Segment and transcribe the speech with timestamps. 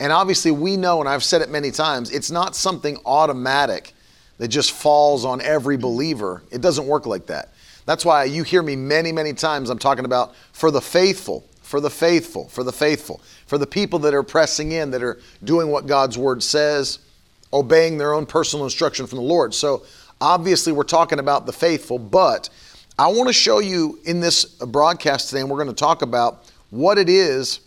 [0.00, 3.92] And obviously, we know, and I've said it many times, it's not something automatic
[4.38, 5.82] that just falls on every mm-hmm.
[5.82, 6.42] believer.
[6.50, 7.50] It doesn't work like that.
[7.84, 9.68] That's why you hear me many, many times.
[9.68, 13.98] I'm talking about for the faithful, for the faithful, for the faithful, for the people
[14.00, 17.00] that are pressing in, that are doing what God's word says,
[17.52, 19.52] obeying their own personal instruction from the Lord.
[19.52, 19.84] So,
[20.20, 22.48] obviously, we're talking about the faithful, but
[22.98, 26.50] I want to show you in this broadcast today, and we're going to talk about
[26.70, 27.60] what it is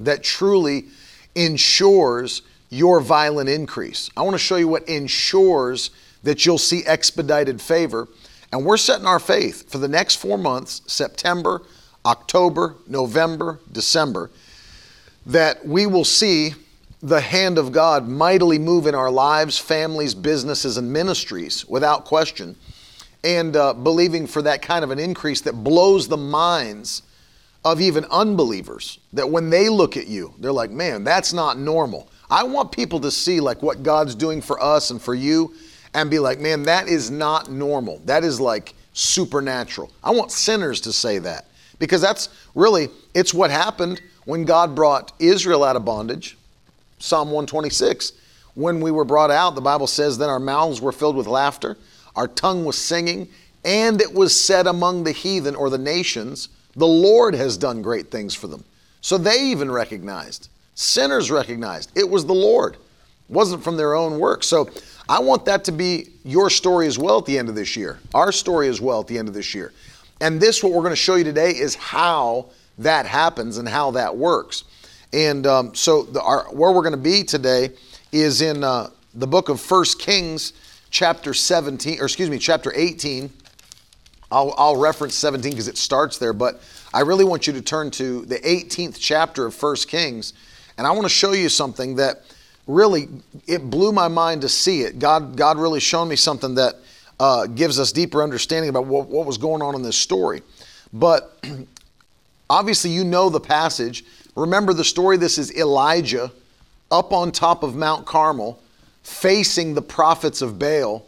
[0.00, 0.86] that truly
[1.34, 4.10] ensures your violent increase.
[4.16, 5.90] I want to show you what ensures
[6.22, 8.08] that you'll see expedited favor.
[8.52, 11.62] And we're setting our faith for the next four months September,
[12.04, 14.30] October, November, December
[15.26, 16.54] that we will see
[17.02, 22.56] the hand of God mightily move in our lives, families, businesses, and ministries without question.
[23.22, 27.02] And uh, believing for that kind of an increase that blows the minds
[27.64, 32.08] of even unbelievers that when they look at you, they're like, man, that's not normal.
[32.30, 35.54] I want people to see like what God's doing for us and for you
[35.94, 38.00] and be like, man, that is not normal.
[38.04, 39.90] That is like supernatural.
[40.02, 41.46] I want sinners to say that
[41.78, 46.38] because that's really it's what happened when God brought Israel out of bondage.
[46.98, 48.12] Psalm 126.
[48.54, 51.78] When we were brought out, the Bible says, then our mouths were filled with laughter,
[52.16, 53.28] our tongue was singing,
[53.64, 56.48] and it was said among the heathen or the nations,
[56.80, 58.64] the Lord has done great things for them.
[59.02, 62.80] So they even recognized, sinners recognized it was the Lord, it
[63.28, 64.42] wasn't from their own work.
[64.42, 64.68] So
[65.08, 67.98] I want that to be your story as well at the end of this year,
[68.14, 69.72] our story as well at the end of this year.
[70.20, 72.46] And this, what we're going to show you today, is how
[72.78, 74.64] that happens and how that works.
[75.12, 77.70] And um, so, the, our, where we're going to be today
[78.12, 80.52] is in uh, the book of First Kings,
[80.90, 83.30] chapter 17, or excuse me, chapter 18
[84.30, 86.62] I'll, I'll reference 17 because it starts there, but
[86.94, 90.32] I really want you to turn to the 18th chapter of 1 Kings,
[90.78, 92.22] and I want to show you something that
[92.66, 93.08] really
[93.46, 94.98] it blew my mind to see it.
[94.98, 96.76] God, God really showed me something that
[97.18, 100.42] uh, gives us deeper understanding about what, what was going on in this story.
[100.92, 101.38] But
[102.50, 104.04] obviously, you know the passage.
[104.36, 105.16] Remember the story.
[105.16, 106.30] This is Elijah
[106.90, 108.60] up on top of Mount Carmel,
[109.02, 111.06] facing the prophets of Baal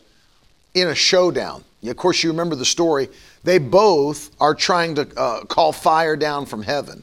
[0.74, 1.64] in a showdown.
[1.90, 3.08] Of course, you remember the story.
[3.42, 7.02] They both are trying to uh, call fire down from heaven.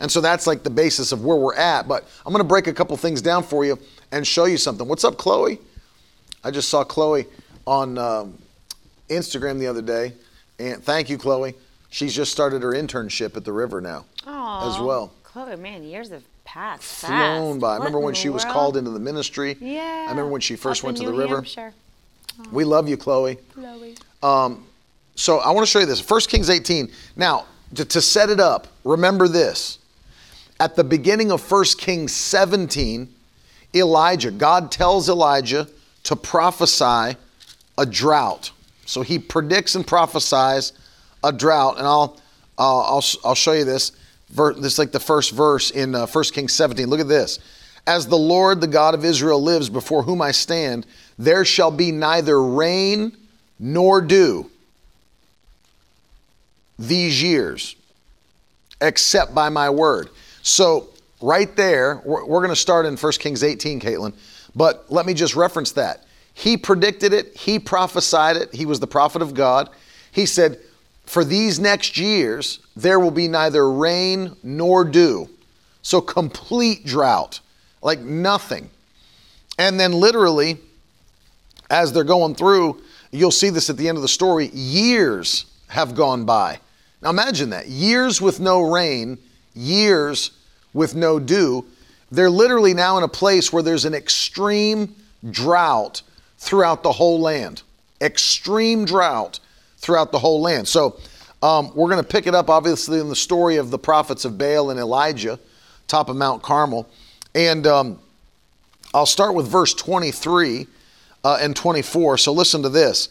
[0.00, 1.86] And so that's like the basis of where we're at.
[1.86, 3.78] But I'm going to break a couple things down for you
[4.12, 4.88] and show you something.
[4.88, 5.58] What's up, Chloe?
[6.42, 7.26] I just saw Chloe
[7.66, 8.38] on um,
[9.08, 10.14] Instagram the other day.
[10.58, 11.54] And thank you, Chloe.
[11.90, 15.12] She's just started her internship at the river now Aww, as well.
[15.22, 16.82] Chloe, man, years have passed.
[16.82, 17.60] Flown fast.
[17.60, 17.74] by.
[17.74, 19.56] I remember when she was called into the ministry.
[19.60, 20.06] Yeah.
[20.06, 21.36] I remember when she first Up went to the New river.
[21.36, 21.72] Hampshire.
[22.50, 23.36] We love you, Chloe.
[23.54, 23.94] Chloe.
[25.16, 26.08] So I want to show you this.
[26.08, 26.90] 1 Kings 18.
[27.16, 29.78] Now, to, to set it up, remember this.
[30.60, 33.12] At the beginning of 1 Kings 17,
[33.74, 35.68] Elijah, God tells Elijah
[36.04, 37.16] to prophesy
[37.76, 38.52] a drought.
[38.86, 40.72] So he predicts and prophesies
[41.22, 41.78] a drought.
[41.78, 42.20] And I'll,
[42.58, 43.92] uh, I'll, I'll show you this.
[44.30, 46.86] This is like the first verse in uh, 1 Kings 17.
[46.86, 47.40] Look at this.
[47.86, 50.86] As the Lord, the God of Israel, lives before whom I stand,
[51.18, 53.16] there shall be neither rain
[53.58, 54.50] nor dew
[56.78, 57.76] these years
[58.80, 60.10] except by my word.
[60.42, 60.88] So,
[61.22, 64.12] right there, we're, we're going to start in 1 Kings 18, Caitlin,
[64.54, 66.04] but let me just reference that.
[66.34, 69.70] He predicted it, he prophesied it, he was the prophet of God.
[70.12, 70.58] He said,
[71.06, 75.30] For these next years, there will be neither rain nor dew.
[75.82, 77.40] So, complete drought,
[77.82, 78.70] like nothing.
[79.58, 80.58] And then, literally,
[81.70, 82.82] as they're going through,
[83.14, 86.58] you'll see this at the end of the story, years have gone by.
[87.00, 89.18] Now imagine that years with no rain,
[89.54, 90.32] years
[90.72, 91.64] with no dew.
[92.10, 94.94] They're literally now in a place where there's an extreme
[95.30, 96.02] drought
[96.38, 97.62] throughout the whole land.
[98.00, 99.40] Extreme drought
[99.78, 100.66] throughout the whole land.
[100.68, 100.98] So
[101.42, 104.38] um, we're going to pick it up, obviously, in the story of the prophets of
[104.38, 105.38] Baal and Elijah,
[105.86, 106.88] top of Mount Carmel.
[107.34, 107.98] And um,
[108.92, 110.66] I'll start with verse 23
[111.24, 112.18] uh, and 24.
[112.18, 113.08] So listen to this.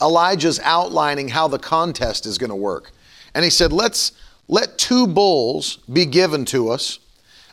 [0.00, 2.92] Elijah's outlining how the contest is going to work.
[3.34, 4.12] And he said, Let's
[4.46, 7.00] let two bulls be given to us,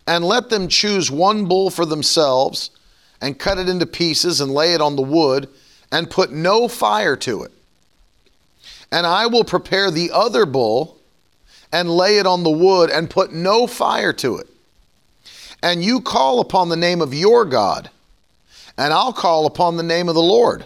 [0.05, 2.69] and let them choose one bull for themselves,
[3.21, 5.49] and cut it into pieces and lay it on the wood
[5.91, 7.51] and put no fire to it.
[8.91, 10.97] And I will prepare the other bull
[11.71, 14.47] and lay it on the wood and put no fire to it.
[15.63, 17.89] And you call upon the name of your God,
[18.77, 20.65] and I'll call upon the name of the Lord.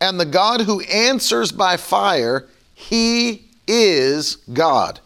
[0.00, 5.00] And the God who answers by fire, he is God.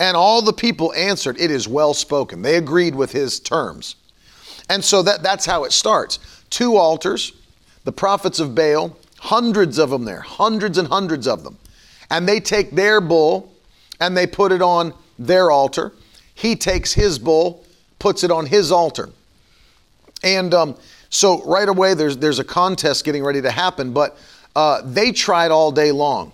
[0.00, 2.42] And all the people answered, It is well spoken.
[2.42, 3.96] They agreed with his terms.
[4.68, 6.18] And so that, that's how it starts.
[6.50, 7.32] Two altars,
[7.84, 11.58] the prophets of Baal, hundreds of them there, hundreds and hundreds of them.
[12.10, 13.52] And they take their bull
[14.00, 15.92] and they put it on their altar.
[16.34, 17.64] He takes his bull,
[17.98, 19.10] puts it on his altar.
[20.22, 20.76] And um,
[21.10, 24.18] so right away, there's, there's a contest getting ready to happen, but
[24.54, 26.32] uh, they tried all day long.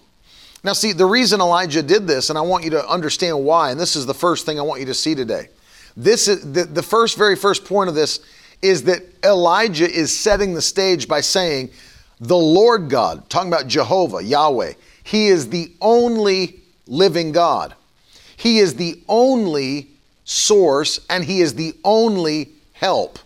[0.65, 3.79] Now, see, the reason Elijah did this, and I want you to understand why, and
[3.79, 5.49] this is the first thing I want you to see today.
[5.97, 8.21] This is the, the first, very first point of this
[8.62, 11.70] is that Elijah is setting the stage by saying,
[12.19, 14.73] The Lord God, talking about Jehovah, Yahweh,
[15.05, 17.75] He is the only living God.
[18.37, 19.91] He is the only
[20.25, 23.19] source and He is the only help.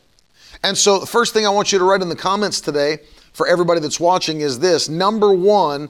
[0.62, 2.98] And so, the first thing I want you to write in the comments today
[3.32, 5.88] for everybody that's watching is this number one,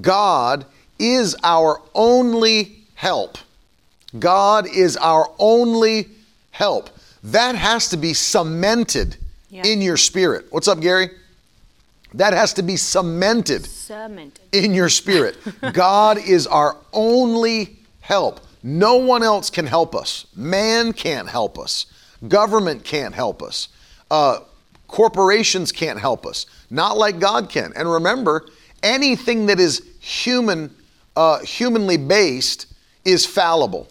[0.00, 0.64] God
[0.98, 3.36] is our only help.
[4.18, 6.08] God is our only
[6.50, 6.88] help.
[7.22, 9.16] That has to be cemented
[9.50, 9.62] Yeah.
[9.66, 10.46] in your spirit.
[10.50, 11.10] What's up, Gary?
[12.14, 14.40] That has to be cemented Cemented.
[14.52, 15.36] in your spirit.
[15.72, 18.40] God is our only help.
[18.62, 20.26] No one else can help us.
[20.34, 21.86] Man can't help us.
[22.26, 23.68] Government can't help us.
[24.10, 24.40] Uh,
[24.88, 26.46] corporations can't help us.
[26.70, 27.72] Not like God can.
[27.76, 28.46] And remember,
[28.82, 30.74] anything that is human,
[31.16, 32.66] uh, humanly based,
[33.04, 33.88] is fallible.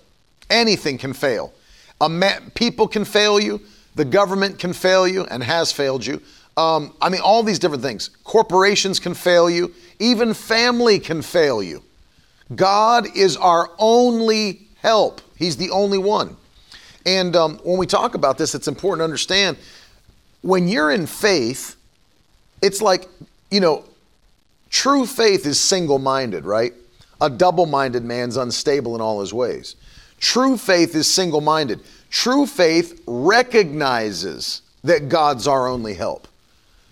[0.49, 1.53] Anything can fail.
[2.01, 3.61] Ma- people can fail you.
[3.95, 6.21] The government can fail you and has failed you.
[6.57, 8.09] Um, I mean, all these different things.
[8.23, 9.73] Corporations can fail you.
[9.99, 11.83] Even family can fail you.
[12.55, 15.21] God is our only help.
[15.35, 16.37] He's the only one.
[17.05, 19.57] And um, when we talk about this, it's important to understand
[20.45, 21.75] when you're in faith,
[22.61, 23.07] it's like,
[23.49, 23.83] you know,
[24.69, 26.71] true faith is single minded, right?
[27.19, 29.75] A double minded man's unstable in all his ways.
[30.19, 31.79] True faith is single minded.
[32.11, 36.27] True faith recognizes that God's our only help.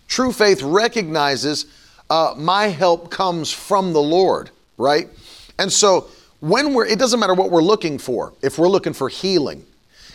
[0.08, 1.68] True faith recognizes
[2.10, 5.10] uh, my help comes from the Lord, right?
[5.60, 6.08] And so
[6.40, 8.34] when we're, it doesn't matter what we're looking for.
[8.42, 9.64] If we're looking for healing,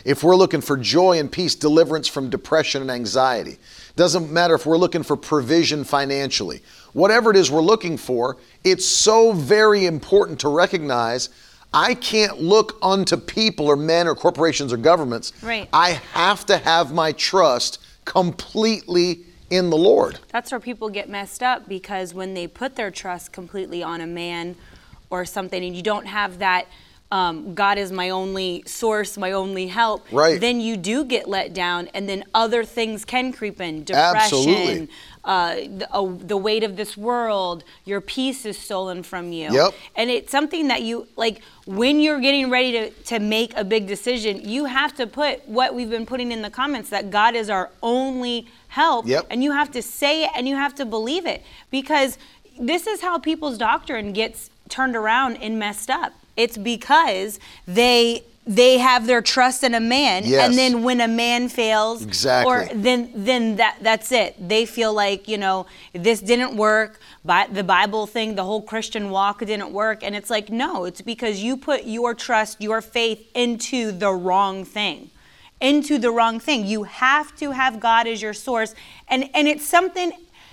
[0.05, 3.57] if we're looking for joy and peace, deliverance from depression and anxiety,
[3.95, 6.61] doesn't matter if we're looking for provision financially,
[6.93, 11.29] whatever it is we're looking for, it's so very important to recognize
[11.73, 15.33] I can't look unto people or men or corporations or governments.
[15.43, 15.69] Right.
[15.71, 20.19] I have to have my trust completely in the Lord.
[20.29, 24.07] That's where people get messed up because when they put their trust completely on a
[24.07, 24.55] man
[25.09, 26.67] or something, and you don't have that.
[27.11, 30.05] Um, God is my only source, my only help.
[30.11, 30.39] Right.
[30.39, 33.83] Then you do get let down, and then other things can creep in.
[33.83, 34.89] Depression,
[35.23, 39.51] uh, the, uh, the weight of this world, your peace is stolen from you.
[39.51, 39.73] Yep.
[39.95, 43.87] And it's something that you like when you're getting ready to, to make a big
[43.87, 47.49] decision, you have to put what we've been putting in the comments that God is
[47.49, 49.07] our only help.
[49.07, 49.27] Yep.
[49.31, 52.17] And you have to say it and you have to believe it because
[52.59, 56.13] this is how people's doctrine gets turned around and messed up.
[56.43, 60.47] It's because they they have their trust in a man Yes.
[60.47, 62.51] and then when a man fails Exactly.
[62.51, 64.31] or then then that that's it.
[64.53, 65.57] They feel like you know
[65.93, 69.99] this didn't work but the bible thing the whole christian walk didn't work.
[70.05, 74.65] And it's like no it's because you put your trust your faith into the wrong
[74.65, 74.99] thing
[75.61, 76.59] into the wrong thing.
[76.65, 78.73] You have to have god as your source.
[79.09, 80.09] And and it's something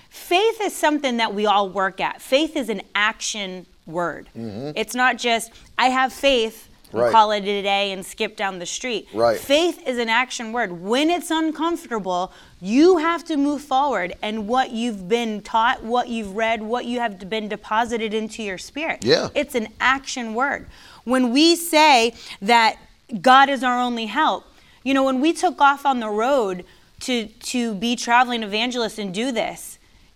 [0.09, 2.21] faith is something that we all work at.
[2.21, 6.97] Faith is an action word it's not just i have faith Mm-hmm.
[6.99, 7.11] Right.
[7.11, 9.37] call it a day and skip down the street Right.
[9.37, 10.71] Faith is an action word.
[10.71, 16.33] When it's uncomfortable, you have to move forward and what you've been taught, what you've
[16.37, 19.03] read, what you have been deposited into your spirit.
[19.03, 19.27] Yeah.
[19.35, 20.67] It's an action word.
[21.03, 22.77] When we say that
[23.21, 24.45] God is our only help,
[24.85, 26.63] you know, when we took off on the road
[27.01, 29.77] to to be traveling evangelists and do this,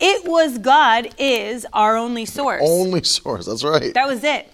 [0.00, 2.62] it was God is our only source.
[2.64, 3.46] Only source.
[3.46, 3.92] That's right.
[3.94, 4.52] That was it.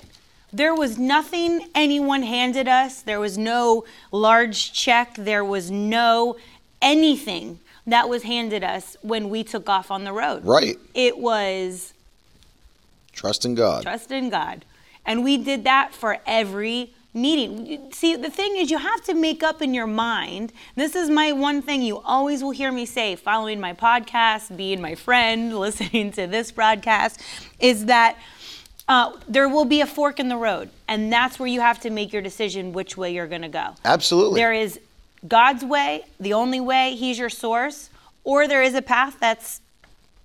[0.52, 3.02] There was nothing anyone handed us.
[3.02, 5.14] There was no large check.
[5.16, 6.36] There was no
[6.80, 10.44] anything that was handed us when we took off on the road.
[10.44, 10.76] Right.
[10.94, 11.92] It was
[13.12, 13.82] Trust in God.
[13.82, 14.64] trust in God.
[15.04, 17.90] And we did that for every needing.
[17.92, 20.52] See, the thing is, you have to make up in your mind.
[20.76, 24.80] This is my one thing you always will hear me say, following my podcast, being
[24.80, 27.20] my friend, listening to this broadcast,
[27.58, 28.16] is that
[28.88, 31.90] uh, there will be a fork in the road, and that's where you have to
[31.90, 33.74] make your decision which way you're going to go.
[33.84, 34.38] Absolutely.
[34.38, 34.78] There is
[35.26, 37.90] God's way, the only way, He's your source,
[38.22, 39.60] or there is a path that's,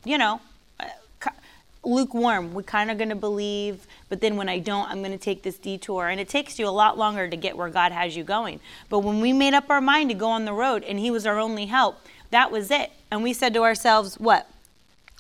[0.04, 0.42] you know,
[1.84, 2.54] lukewarm.
[2.54, 5.44] We're kind of going to believe, but then when I don't, I'm going to take
[5.44, 6.08] this detour.
[6.08, 8.60] And it takes you a lot longer to get where God has you going.
[8.90, 11.26] But when we made up our mind to go on the road and He was
[11.26, 12.92] our only help, that was it.
[13.10, 14.48] And we said to ourselves, what?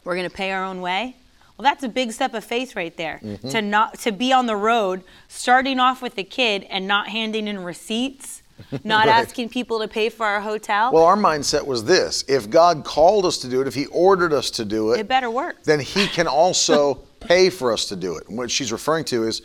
[0.03, 1.15] We're going to pay our own way?
[1.57, 3.19] Well, that's a big step of faith right there.
[3.23, 3.49] Mm-hmm.
[3.49, 7.47] To not to be on the road, starting off with a kid and not handing
[7.47, 8.40] in receipts,
[8.83, 9.15] not Right.
[9.15, 10.91] asking people to pay for our hotel.
[10.91, 14.33] Well, our mindset was this if God called us to do it, if He ordered
[14.33, 15.63] us to do it it better work.
[15.63, 18.27] then he can also pay for us to do it.
[18.29, 19.41] And what she's referring to is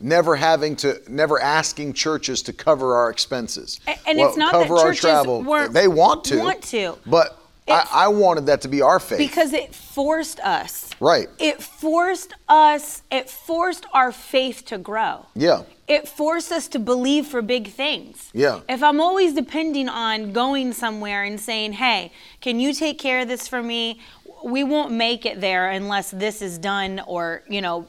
[0.00, 3.80] never having to, never asking churches to cover our expenses.
[3.86, 5.42] And it's not that cover our churches travel.
[5.42, 6.38] weren't- They want to.
[6.38, 6.96] want to.
[7.04, 9.18] But I, I wanted that to be our faith.
[9.18, 10.88] because it forced us.
[11.00, 11.28] Right.
[11.38, 15.26] It forced us, it forced our faith to grow.
[15.34, 15.62] yeah.
[15.88, 18.30] It forced us to believe for big things.
[18.34, 18.60] Yeah.
[18.68, 23.28] If I'm always depending on going somewhere and saying, hey, can you take care of
[23.28, 24.00] this for me?
[24.44, 27.88] We won't make it there unless this is done or, you know,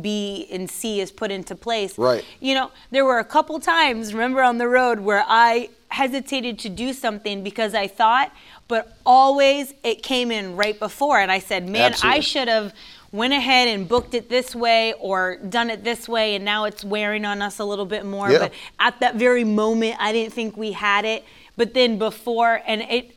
[0.00, 1.98] B and C is put into place.
[1.98, 2.24] Right.
[2.40, 6.68] You know, there were a couple times, remember on the road, where I hesitated to
[6.68, 8.30] do something because I thought,
[8.68, 11.18] but always it came in right before.
[11.18, 12.18] And I said, man, Absolutely.
[12.18, 12.74] I should have
[13.12, 16.84] went ahead and booked it this way or done it this way and now it's
[16.84, 18.38] wearing on us a little bit more Yeah.
[18.38, 21.24] but at that very moment i didn't think we had it
[21.56, 23.14] but then before and it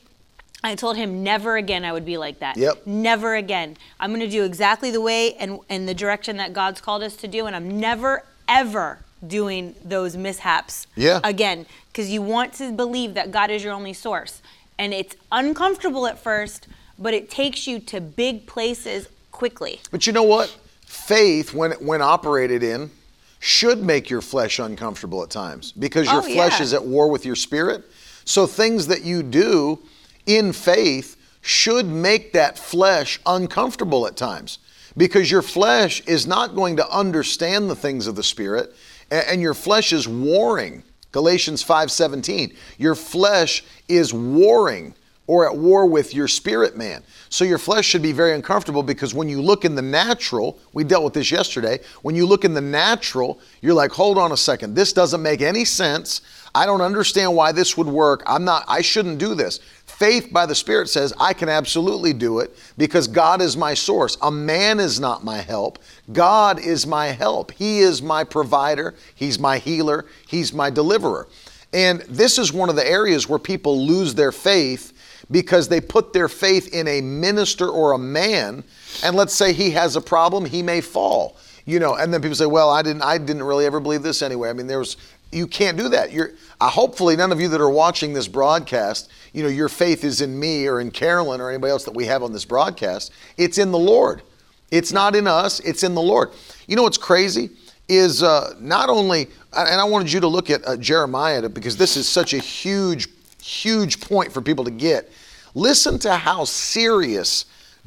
[0.64, 2.88] i told him never again i would be like that Yep.
[2.88, 6.80] never again i'm going to do exactly the way and and the direction that god's
[6.80, 11.20] called us to do and i'm never ever doing those mishaps Yeah.
[11.24, 14.42] again because you want to believe that god is your only source
[14.80, 16.68] and it's uncomfortable at first
[16.98, 19.10] but it takes you to big places
[19.42, 20.56] quickly But you know what?
[20.86, 22.92] Faith, when when operated in,
[23.40, 26.64] should make your flesh uncomfortable at times because your Oh, flesh yeah.
[26.64, 27.84] is at war with your spirit.
[28.24, 29.80] So things that you do
[30.28, 34.60] in faith should make that flesh uncomfortable at times
[34.96, 38.76] because your flesh is not going to understand the things of the spirit
[39.10, 40.84] and your flesh is warring.
[41.12, 42.56] Galatians 5:17.
[42.78, 44.94] Your flesh is warring
[45.32, 47.02] or at war with your spirit man.
[47.30, 50.84] So your flesh should be very uncomfortable because when you look in the natural, we
[50.84, 54.38] dealt with this yesterday, when you look in the natural, you're like, hold on a
[54.38, 56.20] second, this doesn't make any sense.
[56.54, 58.24] I don't understand why this would work.
[58.26, 59.62] I'm not, I shouldn't do this.
[59.86, 64.18] Faith by the Spirit says, I can absolutely do it because God is my source.
[64.22, 65.80] A man is not my help.
[66.12, 67.52] God is my help.
[67.52, 68.96] He is my provider.
[69.16, 70.08] He's my healer.
[70.28, 71.30] He's my deliverer.
[71.72, 74.92] And this is one of the areas where people lose their faith
[75.32, 78.64] because they put their faith in a minister or a man
[79.04, 82.36] and let's say he has a problem he may fall you know and then people
[82.36, 84.50] say well i didn't i didn't really ever believe this anyway.
[84.50, 84.98] I mean there's
[85.34, 86.12] you can't do that.
[86.12, 90.04] You're uh, hopefully none of you that are watching this broadcast you know your faith
[90.04, 93.12] is in me or in carolyn or anybody else that we have on this broadcast.
[93.38, 94.22] It's in the lord.
[94.70, 96.32] It's not in us it's in the lord.
[96.68, 97.52] You know what's crazy
[97.88, 101.98] is uh, not only and i wanted you to look at uh, jeremiah because this
[101.98, 103.08] is such a huge
[103.42, 105.12] huge point for people to get.
[105.54, 107.46] Listen to how serious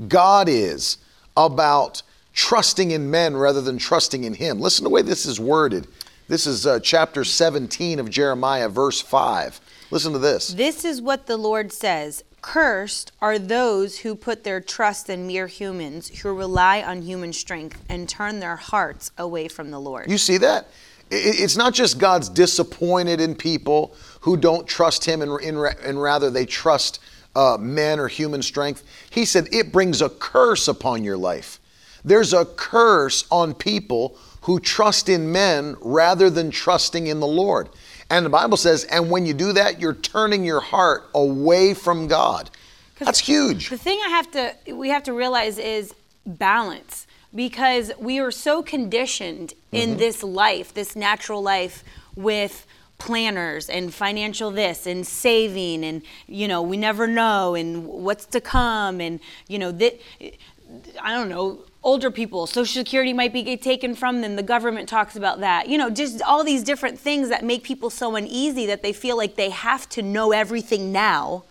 [0.08, 0.98] God is
[1.36, 2.02] about
[2.32, 4.60] trusting in men rather than trusting in Him.
[4.60, 5.86] Listen to the way this is worded.
[6.28, 9.60] This is uh, chapter 17 of Jeremiah, verse 5.
[9.90, 10.48] Listen to this.
[10.48, 15.46] This is what the Lord says Cursed are those who put their trust in mere
[15.46, 20.10] humans, who rely on human strength and turn their hearts away from the Lord.
[20.10, 20.66] You see that?
[21.10, 26.30] It's not just God's disappointed in people who don't trust Him and, and, and rather
[26.30, 27.00] they trust
[27.34, 28.82] uh, men or human strength.
[29.10, 31.60] He said it brings a curse upon your life.
[32.04, 37.68] There's a curse on people who trust in men rather than trusting in the Lord.
[38.10, 42.06] And the Bible says, and when you do that, you're turning your heart away from
[42.06, 42.50] God.
[42.98, 43.70] That's huge.
[43.70, 45.94] The thing I have to we have to realize is
[46.26, 49.90] balance because we are so conditioned Mm-hmm.
[49.90, 51.82] in this life, this natural life
[52.14, 52.64] with
[52.98, 58.40] planners and financial this and saving and you know we never know and what's to
[58.40, 60.00] come and you know that
[61.02, 65.16] I don't know older people social security might be taken from them the government talks
[65.16, 68.82] about that you know just all these different things that make people so uneasy that
[68.82, 71.44] they feel like they have to know everything now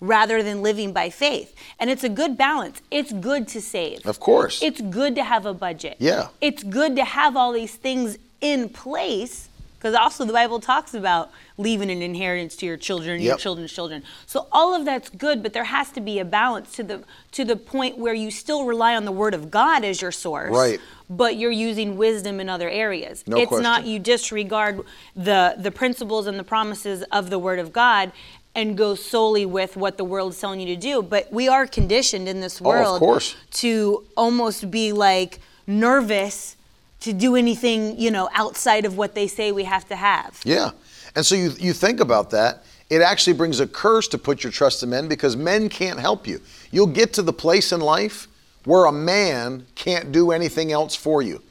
[0.00, 1.54] rather than living by faith.
[1.78, 2.82] And it's a good balance.
[2.90, 4.06] It's good to save.
[4.06, 4.62] Of course.
[4.62, 5.96] It's good to have a budget.
[5.98, 6.28] Yeah.
[6.40, 9.48] It's good to have all these things in place
[9.84, 14.02] Because also the Bible talks about leaving an inheritance to your children, your children's children.
[14.24, 17.44] So all of that's good, but there has to be a balance to the to
[17.44, 20.80] the point where you still rely on the Word of God as your source, Right.
[21.10, 23.24] But you're using wisdom in other areas.
[23.26, 24.80] No it's not you disregard
[25.14, 28.10] the the principles and the promises of the Word of God.
[28.56, 31.02] And go solely with what the world's telling you to do.
[31.02, 33.34] But we are conditioned in this Oh, of world course.
[33.64, 36.56] to almost be like nervous
[37.04, 40.40] to do anything, you know, outside of what they say we have to have.
[40.44, 40.70] Yeah.
[41.14, 44.50] And so you, you think about that, it actually brings a curse to put your
[44.50, 46.40] trust in men because men can't help you.
[46.70, 48.26] You'll get to the place in life
[48.64, 51.42] where a man can't do anything else for you.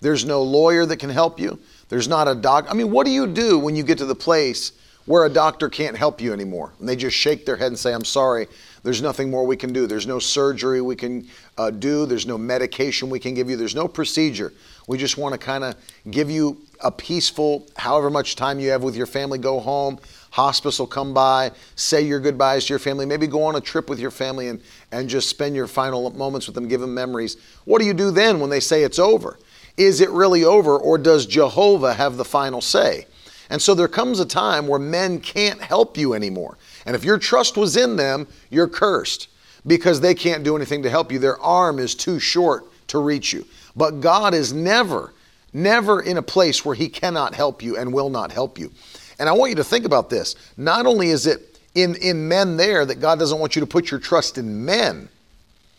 [0.00, 1.58] There's no lawyer that can help you.
[1.90, 2.66] There's not a doc.
[2.70, 4.72] I mean, what do you do when you get to the place
[5.04, 6.72] where a doctor can't help you anymore?
[6.80, 8.46] And they just shake their head and say, I'm sorry,
[8.82, 9.86] there's nothing more we can do.
[9.86, 11.28] There's no surgery we can
[11.58, 12.06] uh, do.
[12.06, 13.56] There's no medication we can give you.
[13.56, 14.52] There's no procedure.
[14.86, 15.76] We just want to kind of
[16.10, 19.98] give you a peaceful, however much time you have with your family, go home.
[20.30, 23.90] Hospice will come by, say your goodbyes to your family, maybe go on a trip
[23.90, 27.36] with your family and, and just spend your final moments with them, give them memories.
[27.64, 29.38] What do you do then when they say it's over?
[29.76, 33.06] Is it really over, or does Jehovah have the final say?
[33.50, 36.56] And so there comes a time where men can't help you anymore.
[36.86, 39.28] And if your trust was in them, you're cursed
[39.66, 41.18] because they can't do anything to help you.
[41.18, 43.44] Their arm is too short to reach you.
[43.76, 45.12] But God is never,
[45.52, 48.70] never in a place where He cannot help you and will not help you.
[49.18, 50.34] And I want you to think about this.
[50.56, 53.90] Not only is it in, in men there that God doesn't want you to put
[53.90, 55.08] your trust in men,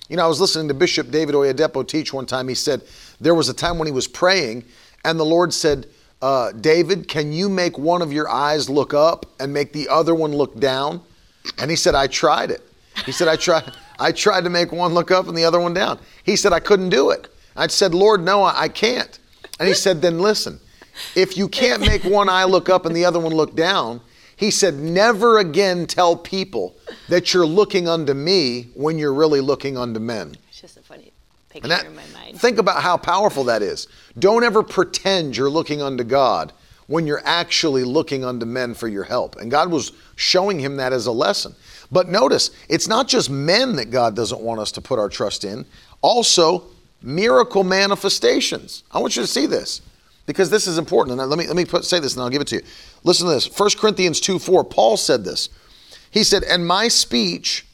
[0.09, 2.47] you know, I was listening to Bishop David Oyedepo teach one time.
[2.47, 2.83] He said
[3.21, 4.63] there was a time when he was praying,
[5.05, 5.87] and the Lord said,
[6.21, 10.15] uh, David, can you make one of your eyes look up and make the other
[10.15, 11.01] one look down?
[11.57, 12.61] And he said, I tried it.
[13.05, 15.73] He said, I tried, I tried to make one look up and the other one
[15.73, 15.99] down.
[16.23, 17.27] He said, I couldn't do it.
[17.55, 19.19] I said, Lord, no, I can't.
[19.59, 20.59] And he said, then listen,
[21.15, 24.01] if you can't make one eye look up and the other one look down,
[24.35, 26.75] he said, never again tell people
[27.07, 30.35] that you're looking unto me when you're really looking unto men.
[30.49, 31.11] It's just a funny
[31.49, 32.39] picture that, in my mind.
[32.39, 33.87] think about how powerful that is.
[34.17, 36.51] Don't ever pretend you're looking unto God
[36.87, 39.37] when you're actually looking unto men for your help.
[39.37, 41.55] And God was showing him that as a lesson.
[41.91, 45.43] But notice, it's not just men that God doesn't want us to put our trust
[45.43, 45.65] in,
[46.01, 46.65] also
[47.03, 48.83] miracle manifestations.
[48.91, 49.81] I want you to see this
[50.25, 51.19] because this is important.
[51.19, 52.61] And let me, let me put, say this and I'll give it to you.
[53.03, 55.49] Listen to this 1 Corinthians 2 4, Paul said this.
[56.11, 57.65] He said, And my speech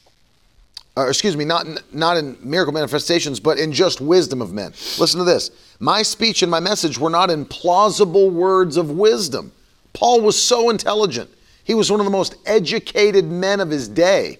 [0.96, 4.72] or excuse me, not not in miracle manifestations, but in just wisdom of men.
[4.98, 5.50] Listen to this.
[5.78, 9.52] My speech and my message were not in plausible words of wisdom.
[9.92, 11.30] Paul was so intelligent.
[11.64, 14.38] He was one of the most educated men of his day.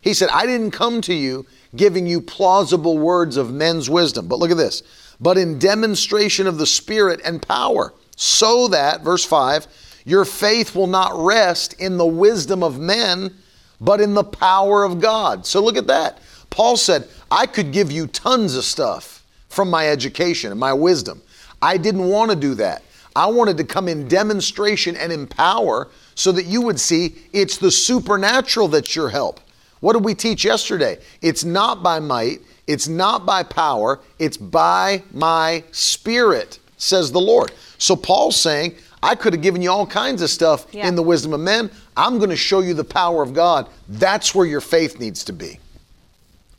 [0.00, 4.28] He said, I didn't come to you giving you plausible words of men's wisdom.
[4.28, 4.82] But look at this.
[5.20, 9.66] But in demonstration of the Spirit and power, so that, verse 5,
[10.04, 13.34] your faith will not rest in the wisdom of men,
[13.80, 15.46] but in the power of God.
[15.46, 16.18] So look at that.
[16.50, 21.22] Paul said, I could give you tons of stuff from my education and my wisdom.
[21.60, 22.82] I didn't want to do that.
[23.14, 27.56] I wanted to come in demonstration and in power so that you would see it's
[27.58, 29.40] the supernatural that's your help.
[29.82, 30.98] What did we teach yesterday?
[31.22, 37.50] It's not by might, it's not by power, it's by my spirit, says the Lord.
[37.78, 40.86] So Paul's saying, I could have given you all kinds of stuff Yeah.
[40.86, 41.68] in the wisdom of men.
[41.96, 43.68] I'm going to show you the power of God.
[43.88, 45.58] That's where your faith needs to be.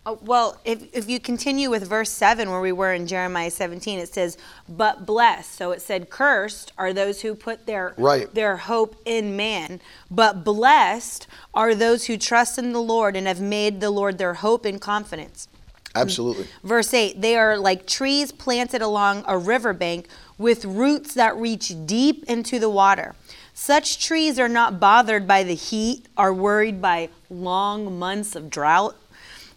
[0.05, 3.99] Oh, well, if, if you continue with verse 7, where we were in Jeremiah 17,
[3.99, 4.37] it says,
[4.67, 5.53] But blessed.
[5.55, 8.33] So it said, Cursed are those who put their, Right.
[8.33, 9.79] their hope in man.
[10.11, 14.33] But blessed are those who trust in the Lord and have made the Lord their
[14.33, 15.47] hope and confidence.
[15.95, 16.47] Absolutely.
[16.63, 22.23] Verse 8 They are like trees planted along a riverbank with roots that reach deep
[22.27, 23.15] into the water.
[23.53, 28.95] Such trees are not bothered by the heat, are worried by long months of drought.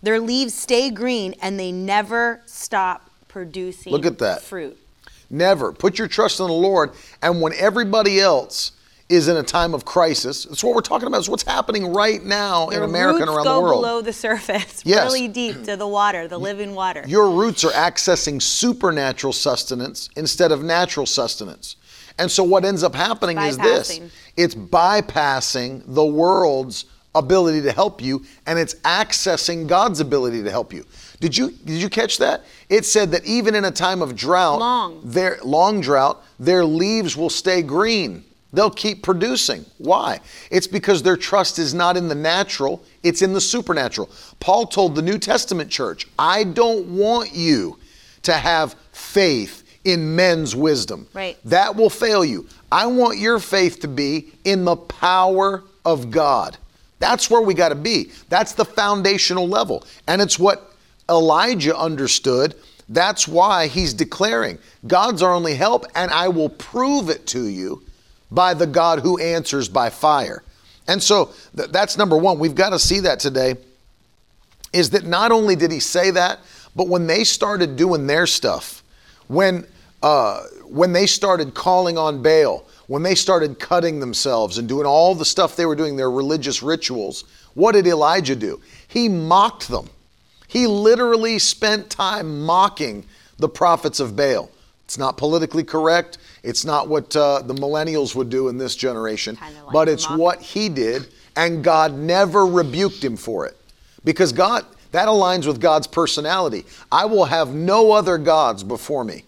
[0.07, 4.40] Their leaves stay green and they never stop producing Look at that.
[4.40, 4.79] fruit.
[5.29, 5.73] Never.
[5.73, 6.92] Put your trust in the Lord.
[7.23, 8.71] And when everybody else
[9.09, 11.19] is in a time of crisis, that's what we're talking about.
[11.19, 13.83] It's what's happening right now Their in America and around go the world.
[13.83, 15.12] below the surface, Yes.
[15.12, 17.03] really deep to the water, the living water.
[17.09, 21.75] Your roots are accessing supernatural sustenance instead of natural sustenance.
[22.16, 24.01] And so what ends up happening is this
[24.37, 26.85] it's bypassing the world's
[27.17, 30.85] ability to help you and it's accessing God's ability to help you.
[31.21, 32.43] Did you did you catch that?
[32.69, 35.01] It said that even in a time of drought, Long.
[35.03, 38.25] their long drought, their leaves will stay green.
[38.53, 39.67] They'll keep producing.
[39.79, 40.21] Why?
[40.51, 44.09] It's because their trust is not in the natural, it's in the supernatural.
[44.41, 47.79] Paul told the New Testament church, I don't want you
[48.23, 51.07] to have faith in men's wisdom.
[51.13, 51.37] Right.
[51.45, 52.49] That will fail you.
[52.73, 56.57] I want your faith to be in the power of God.
[56.99, 58.11] That's where we got to be.
[58.29, 59.85] That's the foundational level.
[60.07, 60.73] And it's what
[61.09, 62.55] Elijah understood.
[62.89, 67.83] That's why he's declaring, God's our only help, and I will prove it to you
[68.31, 70.43] by the God who answers by fire.
[70.89, 72.39] And so th- that's number one.
[72.39, 73.57] We've got to see that today
[74.73, 76.41] is that not only did he say that,
[76.75, 78.83] but when they started doing their stuff,
[79.29, 79.67] when
[80.03, 85.14] uh, when they started calling on Baal, when they started cutting themselves and doing all
[85.14, 88.61] the stuff they were doing, their religious rituals, what did Elijah do?
[88.87, 89.88] He mocked them.
[90.46, 93.05] He literally spent time mocking
[93.38, 94.51] the prophets of Baal.
[94.85, 96.18] It's not politically correct.
[96.44, 100.40] It's not what uh, the millennials would do in this generation, like but it's what
[100.40, 103.57] he did, and God never rebuked him for it.
[104.05, 106.64] Because God, that aligns with God's personality.
[106.92, 109.25] I will have no other gods before me.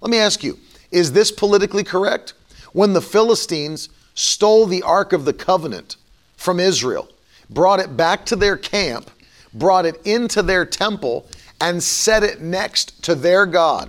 [0.00, 0.58] Let me ask you,
[0.90, 2.32] is this politically correct?
[2.76, 5.96] When the Philistines stole the Ark of the Covenant
[6.36, 7.08] from Israel,
[7.48, 9.10] brought it back to their camp,
[9.54, 11.26] brought it into their temple,
[11.58, 13.88] and set it next to their God.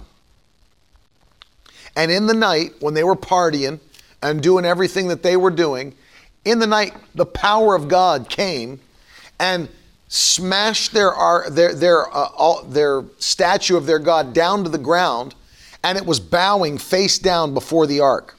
[1.97, 3.81] And in the night, when they were partying
[4.21, 5.93] and doing everything that they were doing,
[6.45, 8.79] in the night, the power of God came
[9.37, 9.67] and
[10.07, 11.11] smashed their
[11.49, 15.35] their their uh, all, their statue of their God down to the ground,
[15.83, 18.36] and it was bowing face down before the ark.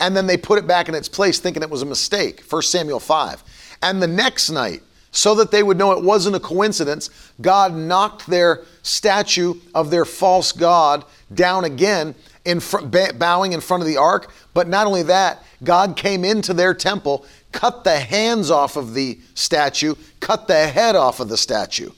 [0.00, 2.42] And then they put it back in its place, thinking it was a mistake.
[2.48, 3.42] 1 Samuel 5.
[3.82, 8.26] And the next night, so that they would know it wasn't a coincidence, God knocked
[8.26, 13.96] their statue of their false God down again, in fr- bowing in front of the
[13.96, 14.32] ark.
[14.54, 19.18] But not only that, God came into their temple, cut the hands off of the
[19.34, 21.90] statue, cut the head off of the statue,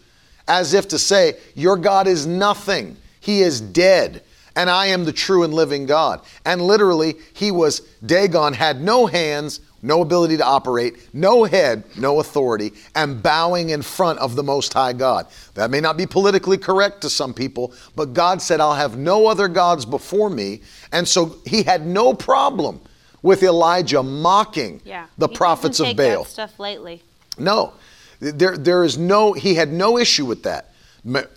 [0.48, 2.96] as if to say, Your God is nothing.
[3.20, 4.22] He is dead
[4.60, 6.20] and I am the true and living God.
[6.44, 12.20] And literally, he was, Dagon had no hands, no ability to operate, no head, no
[12.20, 15.26] authority, and bowing in front of the Most High God.
[15.54, 19.28] That may not be politically correct to some people, but God said, I'll have no
[19.28, 20.60] other gods before me.
[20.92, 22.82] And so he had no problem
[23.22, 25.06] with Elijah mocking Yeah.
[25.16, 26.24] the He prophets of Baal.
[26.24, 27.02] That stuff lately.
[27.38, 27.72] No,
[28.20, 30.70] there, there is no, he had no issue with that,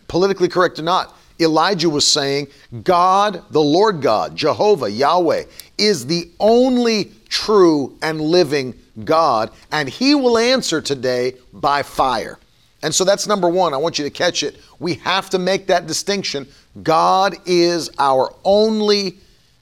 [0.09, 1.15] politically correct or not.
[1.39, 2.47] Elijah was saying,
[2.83, 5.43] God, the Lord God, Jehovah, Yahweh,
[5.77, 12.37] is the only true and living God, and he will answer today by fire.
[12.83, 13.73] And so that's number one.
[13.73, 14.57] I want you to catch it.
[14.79, 16.47] We have to make that distinction.
[16.83, 19.17] God is our only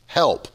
[0.08, 0.48] help.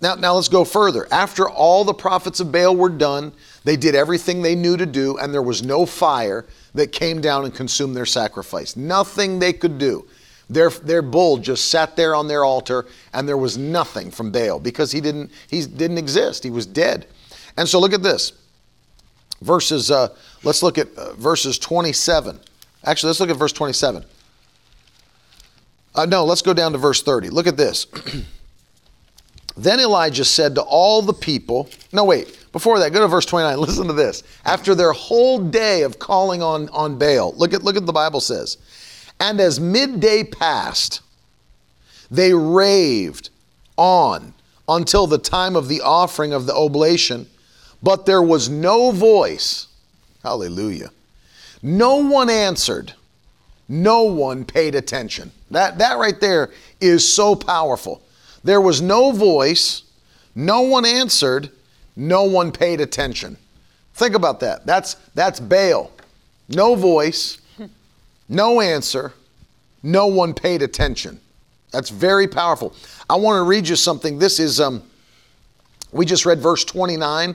[0.00, 1.06] Now, now let's go further.
[1.12, 3.32] After all the prophets of Baal were done,
[3.64, 7.44] they did everything they knew to do, and there was no fire that came down
[7.44, 8.76] and consumed their sacrifice.
[8.76, 10.06] Nothing they could do.
[10.52, 14.60] Their, their bull just sat there on their altar, and there was nothing from Baal
[14.60, 16.44] because he didn't, he didn't exist.
[16.44, 17.06] He was dead.
[17.56, 18.32] And so look at this.
[19.40, 20.08] Verses, uh,
[20.44, 22.38] let's look at uh, verses 27.
[22.84, 24.04] Actually, let's look at verse 27.
[25.94, 27.30] Uh, no, let's go down to verse 30.
[27.30, 27.86] Look at this.
[29.54, 33.58] Then Elijah said to all the people, no, wait, before that, go to verse 29.
[33.58, 34.22] Listen to this.
[34.44, 38.20] After their whole day of calling on, on Baal, look at, look at the Bible
[38.20, 38.56] says.
[39.22, 41.00] And as midday passed,
[42.10, 43.30] they raved
[43.76, 44.34] on
[44.68, 47.28] until the time of the offering of the oblation,
[47.84, 49.68] but there was no voice.
[50.24, 50.90] Hallelujah.
[51.62, 52.94] No one answered.
[53.68, 55.30] No one paid attention.
[55.52, 58.02] That, that right there is so powerful.
[58.42, 59.84] There was no voice,
[60.34, 61.48] no one answered,
[61.94, 63.36] no one paid attention.
[63.94, 64.66] Think about that.
[64.66, 65.92] That's, that's Baal.
[66.48, 67.38] No voice,
[68.32, 69.12] no answer,
[69.82, 71.20] no one paid attention.
[71.70, 72.74] That's very powerful.
[73.08, 74.18] I want to read you something.
[74.18, 74.82] This is, um,
[75.92, 77.34] we just read verse 29,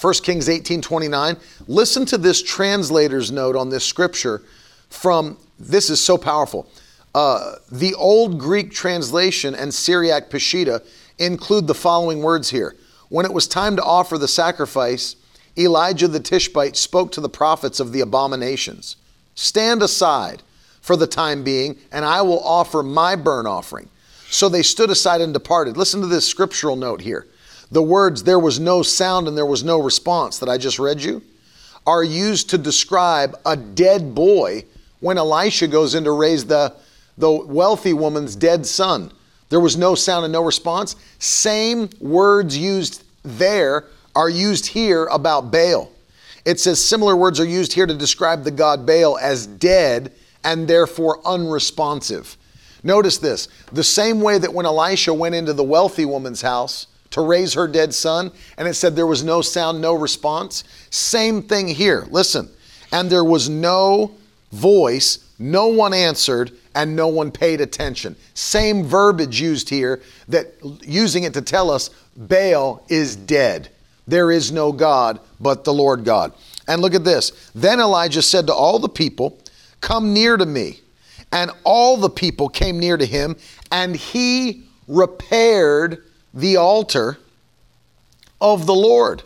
[0.00, 1.36] 1 Kings 18 29.
[1.66, 4.42] Listen to this translator's note on this scripture
[4.88, 6.68] from, this is so powerful.
[7.14, 10.84] Uh, the Old Greek translation and Syriac Peshitta
[11.18, 12.76] include the following words here.
[13.08, 15.16] When it was time to offer the sacrifice,
[15.58, 18.96] Elijah the Tishbite spoke to the prophets of the abominations
[19.34, 20.42] Stand aside
[20.80, 23.88] for the time being, and I will offer my burnt offering.
[24.30, 25.76] So they stood aside and departed.
[25.76, 27.26] Listen to this scriptural note here.
[27.70, 31.02] The words, there was no sound and there was no response that I just read
[31.02, 31.22] you,
[31.86, 34.64] are used to describe a dead boy
[35.00, 36.74] when Elisha goes in to raise the,
[37.18, 39.12] the wealthy woman's dead son.
[39.48, 40.96] There was no sound and no response.
[41.18, 45.90] Same words used there are used here about Baal.
[46.44, 50.66] It says similar words are used here to describe the god Baal as dead and
[50.66, 52.36] therefore unresponsive.
[52.82, 57.20] Notice this the same way that when Elisha went into the wealthy woman's house to
[57.20, 60.64] raise her dead son, and it said there was no sound, no response.
[60.90, 62.06] Same thing here.
[62.10, 62.48] Listen.
[62.92, 64.12] And there was no
[64.52, 68.16] voice, no one answered, and no one paid attention.
[68.34, 73.70] Same verbiage used here that using it to tell us Baal is dead.
[74.10, 76.32] There is no God but the Lord God.
[76.66, 77.50] And look at this.
[77.54, 79.38] Then Elijah said to all the people,
[79.80, 80.80] Come near to me.
[81.32, 83.36] And all the people came near to him,
[83.70, 87.18] and he repaired the altar
[88.40, 89.22] of the Lord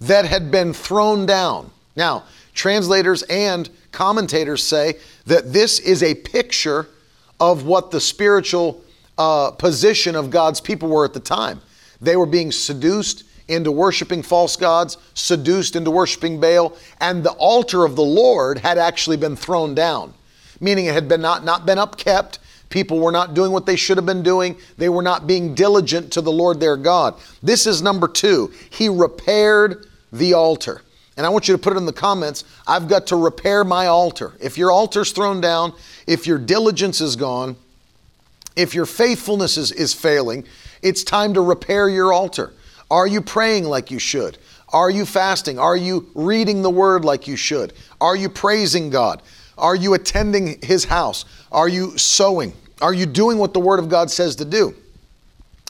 [0.00, 1.70] that had been thrown down.
[1.94, 4.94] Now, translators and commentators say
[5.26, 6.88] that this is a picture
[7.38, 8.82] of what the spiritual
[9.16, 11.60] uh, position of God's people were at the time.
[12.00, 17.84] They were being seduced into worshiping false gods, seduced into worshiping Baal, and the altar
[17.84, 20.14] of the Lord had actually been thrown down,
[20.60, 22.38] meaning it had been not, not been upkept.
[22.68, 24.56] People were not doing what they should have been doing.
[24.76, 27.14] They were not being diligent to the Lord their God.
[27.42, 28.52] This is number two.
[28.68, 30.82] He repaired the altar.
[31.16, 32.44] And I want you to put it in the comments.
[32.66, 34.34] I've got to repair my altar.
[34.40, 35.72] If your altar's thrown down,
[36.06, 37.56] if your diligence is gone,
[38.54, 40.44] if your faithfulness is, is failing,
[40.82, 42.52] it's time to repair your altar.
[42.90, 44.38] Are you praying like you should?
[44.70, 45.58] Are you fasting?
[45.58, 47.72] Are you reading the word like you should?
[48.00, 49.22] Are you praising God?
[49.56, 51.24] Are you attending his house?
[51.50, 52.52] Are you sowing?
[52.80, 54.74] Are you doing what the word of God says to do?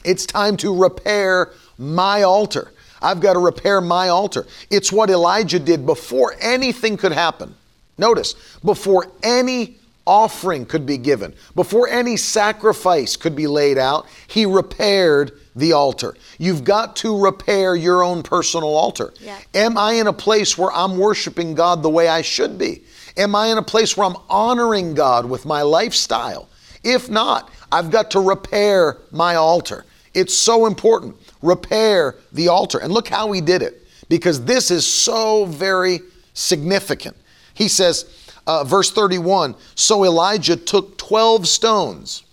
[0.05, 2.71] It's time to repair my altar.
[3.01, 4.45] I've got to repair my altar.
[4.69, 7.55] It's what Elijah did before anything could happen.
[7.97, 9.78] Notice, before any
[10.09, 16.15] offering could be given, before any sacrifice could be laid out, he repaired the altar.
[16.39, 19.13] You've got to repair your own personal altar.
[19.19, 19.37] Yeah.
[19.53, 22.81] Am I in a place where I'm worshiping God the way I should be?
[23.17, 26.49] Am I in a place where I'm honoring God with my lifestyle?
[26.83, 29.85] If not, I've got to repair my altar.
[30.15, 31.17] It's so important.
[31.43, 32.79] Repair the altar.
[32.79, 35.99] And look how he did it, because this is so very
[36.33, 37.15] significant.
[37.53, 38.05] He says,
[38.49, 42.23] uh, verse 31 So Elijah took 12 stones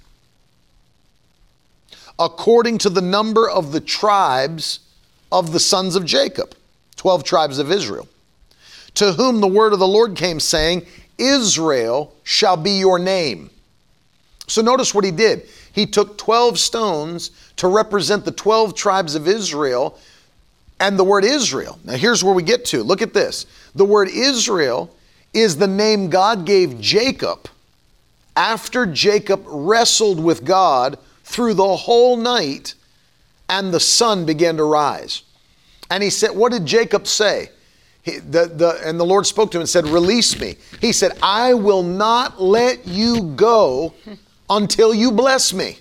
[2.18, 4.81] according to the number of the tribes
[5.31, 6.55] of the sons of Jacob,
[6.96, 8.09] 12 tribes of Israel,
[8.94, 10.87] to whom the word of the Lord came, saying,
[11.18, 13.50] Israel shall be your name.
[14.46, 15.46] So notice what he did.
[15.72, 19.98] He took 12 stones to represent the 12 tribes of Israel
[20.81, 21.79] and the word Israel.
[21.85, 22.83] Now here's where we get to.
[22.83, 23.44] Look at this.
[23.74, 24.95] The word Israel
[25.37, 27.49] is the name God gave Jacob
[28.35, 32.75] after Jacob wrestled with God through the whole night,
[33.49, 35.22] and the sun began to rise.
[35.90, 37.51] And he said, What did Jacob say?
[38.03, 40.57] He, the, the, and the Lord spoke to him and said, Release me.
[40.81, 43.92] He said, I will not let you go
[44.49, 45.79] until you bless me.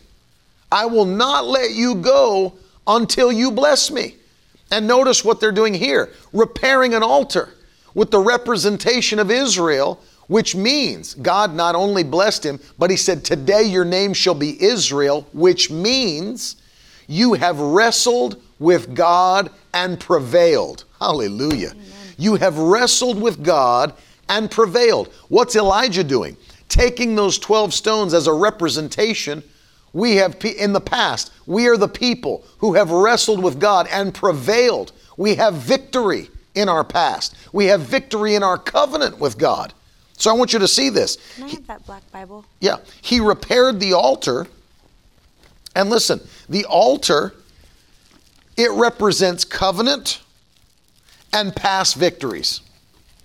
[0.71, 2.55] I will not let you go
[2.87, 4.15] until you bless me.
[4.71, 7.53] And notice what they're doing here repairing an altar
[7.95, 13.23] with the representation of Israel which means God not only blessed him, but he said,
[13.23, 16.55] Today your name shall be Israel, which means
[17.07, 20.85] you have wrestled with God and prevailed.
[20.99, 21.71] Hallelujah.
[21.71, 21.85] Amen.
[22.17, 23.93] You have wrestled with God
[24.29, 25.09] and prevailed.
[25.27, 26.37] What's Elijah doing?
[26.69, 29.43] Taking those 12 stones as a representation.
[29.93, 34.13] We have, in the past, we are the people who have wrestled with God and
[34.13, 34.91] prevailed.
[35.17, 37.35] We have victory in our past.
[37.53, 39.73] We have victory in our covenant with God.
[40.17, 41.17] So I want you to see this.
[41.35, 42.45] Can I have that black Bible?
[42.61, 42.77] Yeah.
[43.01, 44.47] He repaired the altar.
[45.75, 47.35] And listen, the altar,
[48.55, 50.21] it represents covenant
[51.33, 52.61] and past victories.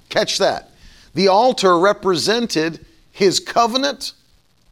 [0.09, 0.71] Catch that.
[1.15, 4.15] The altar represented his covenant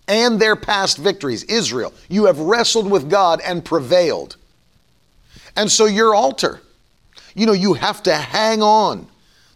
[0.08, 1.44] and their past victories.
[1.44, 4.36] Israel, you have wrestled with God and prevailed.
[5.54, 6.60] And so your altar,
[7.38, 9.06] you know, you have to hang on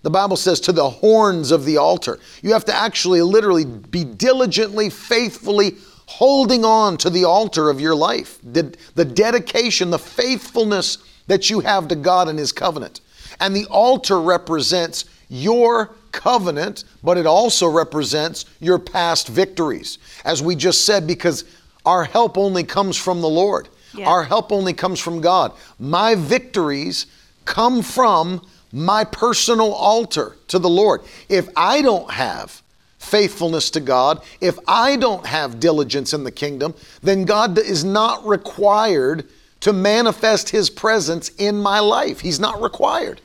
[0.02, 2.18] the Bible says, to the horns of the altar.
[2.42, 7.94] You have to actually literally be diligently, faithfully holding on to the altar of your
[7.94, 8.38] life.
[8.42, 13.00] The, the dedication, the faithfulness that you have to God and His covenant.
[13.40, 19.98] And the altar represents your covenant, but it also represents your past victories.
[20.24, 21.44] As we just said, because
[21.86, 23.68] our help only comes from the Lord.
[23.94, 24.08] Yeah.
[24.08, 25.52] Our help only comes from God.
[25.78, 27.06] My victories
[27.44, 31.02] come from my personal altar to the Lord.
[31.28, 32.62] If I don't have
[32.98, 38.26] faithfulness to God, if I don't have diligence in the kingdom, then God is not
[38.26, 39.28] required
[39.60, 42.20] to manifest his presence in my life.
[42.20, 43.20] He's not required.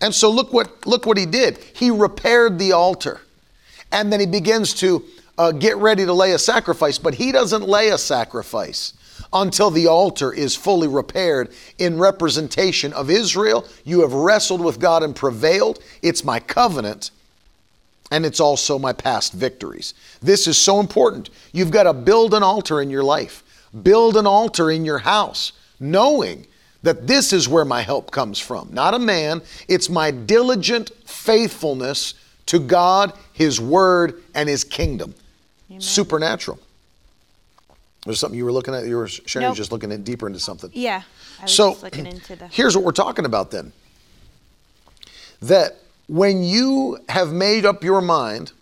[0.00, 1.58] And so look what look what he did.
[1.58, 3.20] He repaired the altar.
[3.92, 5.04] And then he begins to
[5.38, 8.94] uh, get ready to lay a sacrifice, but he doesn't lay a sacrifice
[9.42, 13.66] until the altar is fully repaired in representation of Israel.
[13.84, 15.78] You have wrestled with God and prevailed.
[16.02, 17.10] It's my covenant
[18.10, 19.94] and it's also my past victories.
[20.22, 21.30] This is so important.
[21.52, 23.42] You've got to build an altar in your life,
[23.82, 26.46] build an altar in your house, knowing
[26.82, 28.68] that this is where my help comes from.
[28.72, 32.14] Not a man, it's my diligent faithfulness
[32.46, 35.14] to God, His Word, and His kingdom.
[35.68, 35.80] Amen.
[35.80, 36.60] Supernatural.
[38.06, 38.86] There's something you were looking at.
[38.86, 39.48] You were sharing.
[39.48, 39.56] Nope.
[39.56, 40.70] just looking at deeper into something.
[40.72, 41.02] Yeah.
[41.44, 41.76] so
[42.50, 43.72] here's what we're talking about then.
[45.42, 45.76] That
[46.08, 48.52] when you have made up your mind,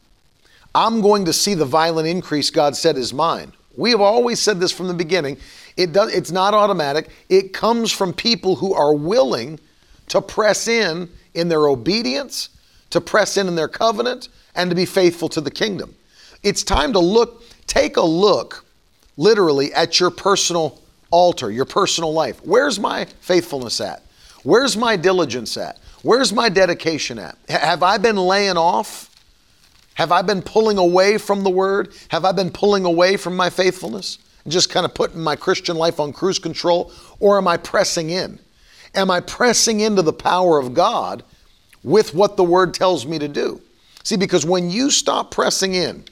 [0.74, 3.52] I'm going to see the violent increase God said is mine.
[3.76, 5.36] We have always said this from the beginning.
[5.76, 7.10] It does, it's not automatic.
[7.28, 9.60] It comes from people who are willing
[10.08, 12.48] to press in in their obedience,
[12.90, 15.94] to press in in their covenant, and to be faithful to the kingdom.
[16.42, 18.63] It's time to look, take a look
[19.16, 22.40] literally at your personal altar, your personal life.
[22.44, 24.02] Where's my faithfulness at?
[24.42, 25.78] Where's my diligence at?
[26.02, 27.38] Where's my dedication at?
[27.48, 29.10] have I been laying off?
[29.94, 31.94] Have I been pulling away from the word?
[32.08, 34.18] Have I been pulling away from my faithfulness?
[34.46, 36.92] Just kind of putting my Christian life on cruise control?
[37.20, 38.38] Or am I pressing in?
[38.94, 41.22] Am I pressing into the power of God
[41.82, 43.60] with what the word tells me to do?
[44.02, 46.04] See, because when you stop pressing in,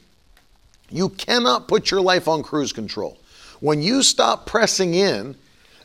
[0.92, 3.18] you cannot put your life on cruise control.
[3.60, 5.36] When you stop pressing in,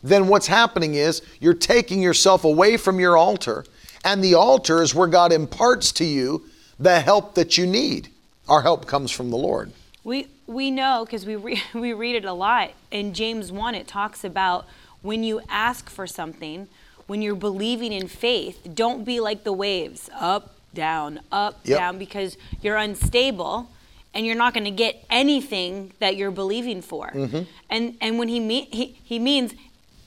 [0.04, 3.66] then what's happening is you're taking yourself away from your altar,
[4.04, 6.46] and the altar is where God imparts to you
[6.80, 8.10] the help that you need.
[8.48, 9.72] Our help comes from the Lord.
[10.04, 13.76] We we know because we re- we read it a lot in James one.
[13.76, 14.66] It talks about
[15.02, 16.68] when you ask for something,
[17.08, 21.80] when you're believing in faith, don't be like the waves, up down, up yep.
[21.80, 23.70] down, because you're unstable
[24.18, 27.12] and you're not going to get anything that you're believing for.
[27.14, 27.44] Mm-hmm.
[27.70, 29.54] And and when he, me- he he means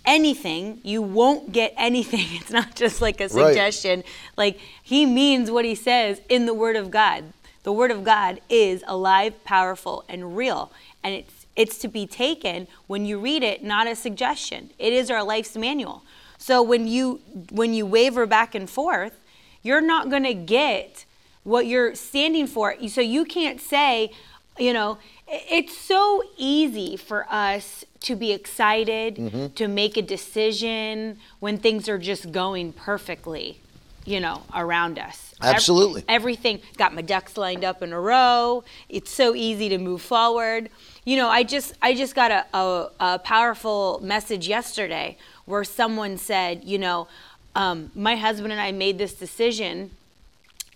[0.05, 2.27] anything, you won't get anything.
[2.41, 4.01] It's not just like a suggestion.
[4.01, 4.09] Right.
[4.37, 7.33] Like he means what he says in the word of God.
[7.63, 10.73] The word of God is alive, powerful, and real.
[11.05, 14.71] And it's it's to be taken when you read it, not a suggestion.
[14.79, 16.03] It is our life's manual.
[16.37, 17.21] So when you
[17.53, 19.21] when you waver back and forth,
[19.63, 21.05] you're not going to get
[21.45, 22.75] what you're standing for.
[22.89, 24.13] So you can't say,
[24.59, 29.47] you know, it's so easy for us to be excited, mm-hmm.
[29.55, 33.61] to make a decision when things are just going perfectly,
[34.05, 35.35] you know, around us.
[35.43, 36.03] Absolutely.
[36.03, 38.65] Every, everything got my ducks lined up in a row.
[38.89, 40.69] It's so easy to move forward.
[41.05, 46.19] You know, I just I just got a, a, a powerful message yesterday where someone
[46.19, 47.09] said, you know,
[47.55, 49.91] um, my husband and I made this decision,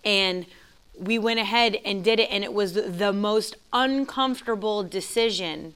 [0.04, 0.46] and
[0.98, 5.74] we went ahead and did it, and it was the most uncomfortable decision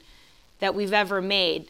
[0.60, 1.68] that we've ever made.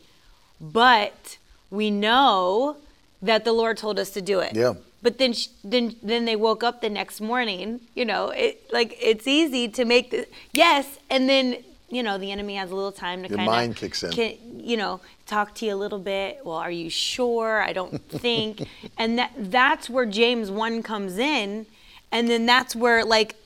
[0.61, 1.39] But
[1.71, 2.77] we know
[3.23, 4.55] that the Lord told us to do it.
[4.55, 4.75] Yeah.
[5.01, 7.81] But then, then, then they woke up the next morning.
[7.95, 12.33] You know, it like it's easy to make the yes, and then you know the
[12.33, 14.11] enemy has a little time to kind of mind kicks in.
[14.11, 16.41] Can, you know, talk to you a little bit.
[16.45, 17.63] Well, are you sure?
[17.63, 18.67] I don't think.
[18.99, 21.67] and that that's where James one comes in
[22.11, 23.37] and then that's where like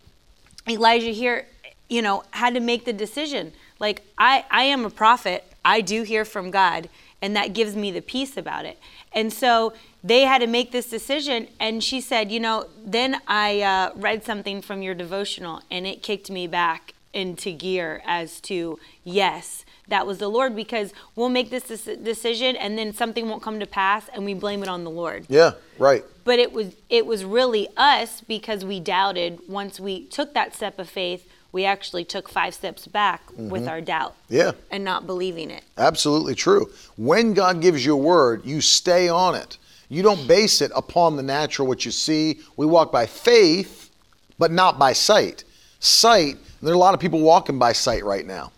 [0.69, 1.47] Elijah here,
[1.89, 3.53] you know, had to make the decision.
[3.79, 5.45] Like I, I am a prophet.
[5.65, 6.89] I do hear from God,
[7.21, 8.79] and that gives me the peace about it.
[9.13, 9.73] And so
[10.03, 11.49] they had to make this decision.
[11.61, 16.03] And she said, you know, then I uh, read something from your devotional, and it
[16.03, 21.51] kicked me back into gear as to yes that was the Lord because we'll make
[21.51, 24.91] this decision and then something won't come to pass and we blame it on the
[24.91, 25.27] Lord.
[25.29, 26.05] Yeah, right.
[26.25, 30.79] But it was it was really us because we doubted once we took that step
[30.79, 33.51] of faith, we actually took five steps back mm-hmm.
[33.51, 34.17] with our doubt.
[34.29, 34.53] Yeah.
[34.71, 35.65] And not believing it.
[35.77, 36.71] Absolutely true.
[36.97, 39.59] When God gives you a word, you stay on it.
[39.89, 42.41] You don't base it upon the natural what you see.
[42.57, 43.91] We walk by faith,
[44.39, 45.45] but not by sight.
[45.81, 48.53] Sight, there are a lot of people walking by sight right now.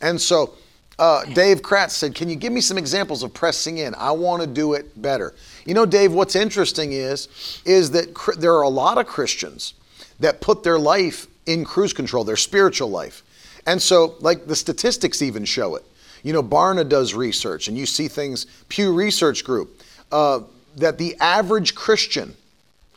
[0.00, 0.54] And so
[0.98, 3.94] uh, Dave Kratz said, Can you give me some examples of pressing in?
[3.96, 5.34] I want to do it better.
[5.64, 7.28] You know, Dave, what's interesting is,
[7.64, 9.74] is that cr- there are a lot of Christians
[10.20, 13.22] that put their life in cruise control, their spiritual life.
[13.66, 15.84] And so, like the statistics even show it.
[16.22, 19.82] You know, Barna does research, and you see things, Pew Research Group,
[20.12, 20.40] uh,
[20.76, 22.34] that the average Christian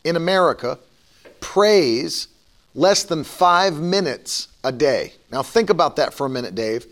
[0.04, 0.78] in America
[1.40, 2.28] prays
[2.76, 5.14] less than five minutes a day.
[5.32, 6.86] Now, think about that for a minute, Dave.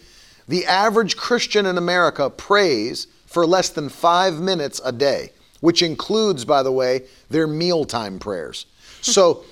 [0.49, 5.31] The average Christian in America prays for less than five minutes a day,
[5.61, 8.67] which includes, by the way, their mealtime prayers.
[9.03, 9.45] So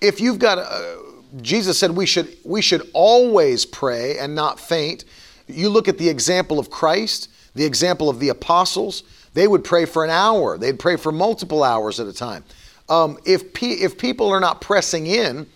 [0.00, 0.96] if you've got, uh,
[1.40, 5.04] Jesus said we should, we should always pray and not faint.
[5.46, 7.30] You look at the example of Christ.
[7.54, 9.02] the example of the apostles,
[9.34, 10.56] they would pray for an hour.
[10.56, 12.44] They'd pray for multiple hours at a time.
[12.88, 15.46] Um, if, pe- if people are not pressing in,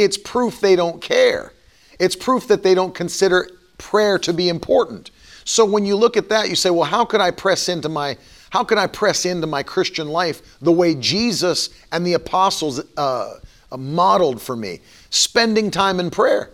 [0.00, 1.52] it's proof they don't care.
[1.98, 5.10] It's proof that they don't consider prayer to be important.
[5.44, 8.16] So when you look at that, you say, well, how can I press into my
[8.50, 13.34] how can I press into my Christian life the way Jesus and the apostles uh,
[13.78, 14.80] modeled for me?
[15.10, 16.50] Spending time in prayer.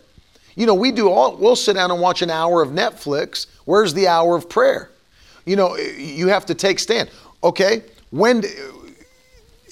[0.57, 3.47] You know, we do all, we'll sit down and watch an hour of Netflix.
[3.65, 4.91] Where's the hour of prayer?
[5.47, 7.09] You know, you have to take stand.
[7.43, 8.43] Okay, when,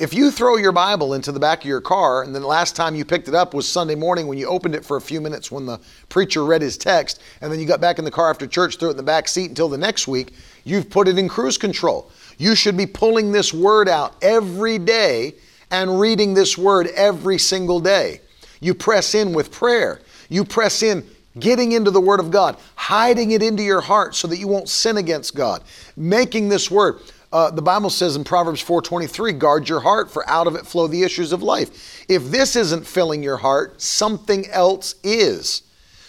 [0.01, 2.75] if you throw your Bible into the back of your car and then the last
[2.75, 5.21] time you picked it up was Sunday morning when you opened it for a few
[5.21, 5.79] minutes when the
[6.09, 8.89] preacher read his text, and then you got back in the car after church, threw
[8.89, 10.33] it in the back seat until the next week,
[10.65, 12.11] you've put it in cruise control.
[12.39, 15.35] You should be pulling this word out every day
[15.71, 18.21] and reading this word every single day.
[18.61, 20.01] You press in with prayer.
[20.29, 21.05] You press in
[21.39, 24.69] getting into the Word of God, hiding it into your heart so that you won't
[24.69, 25.63] sin against God,
[25.97, 27.01] making this Word.
[27.35, 30.87] Uh, the Bible says in Proverbs 4:23, "Guard your heart, for out of it flow
[30.87, 35.63] the issues of life." If this isn't filling your heart, something else is.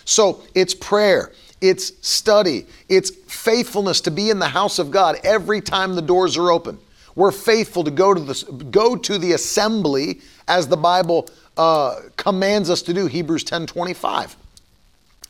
[0.05, 5.61] So it's prayer, it's study, it's faithfulness to be in the house of God every
[5.61, 6.78] time the doors are open.
[7.15, 12.69] We're faithful to go to the go to the assembly as the Bible uh, commands
[12.69, 13.07] us to do.
[13.07, 14.36] Hebrews 10:25.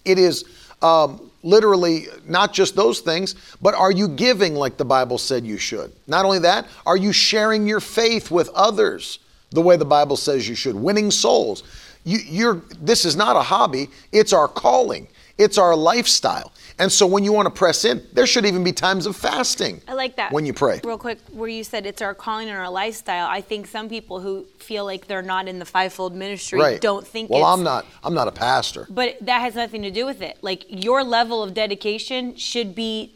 [0.04, 0.43] It is
[0.82, 5.58] um, literally not just those things, but are you giving like the Bible said you
[5.58, 5.93] should?
[6.08, 9.20] Not only that, are you sharing your faith with others
[9.52, 10.76] the way the Bible says you should?
[10.76, 11.64] Winning souls.
[12.04, 16.52] You, are this is not a hobby, it's our calling, it's our lifestyle.
[16.78, 19.82] And so when you want to press in, there should even be times of fasting.
[19.88, 20.32] I like that.
[20.32, 20.82] When you pray.
[20.84, 24.19] Real quick, where you said it's our calling and our lifestyle, I think some people
[24.19, 26.82] who feel like they're not in the fivefold ministry right.
[26.82, 28.88] don't think well, I'm not I'm not a pastor.
[28.89, 30.38] But that has nothing to do with it.
[30.41, 33.13] Like your level of dedication should be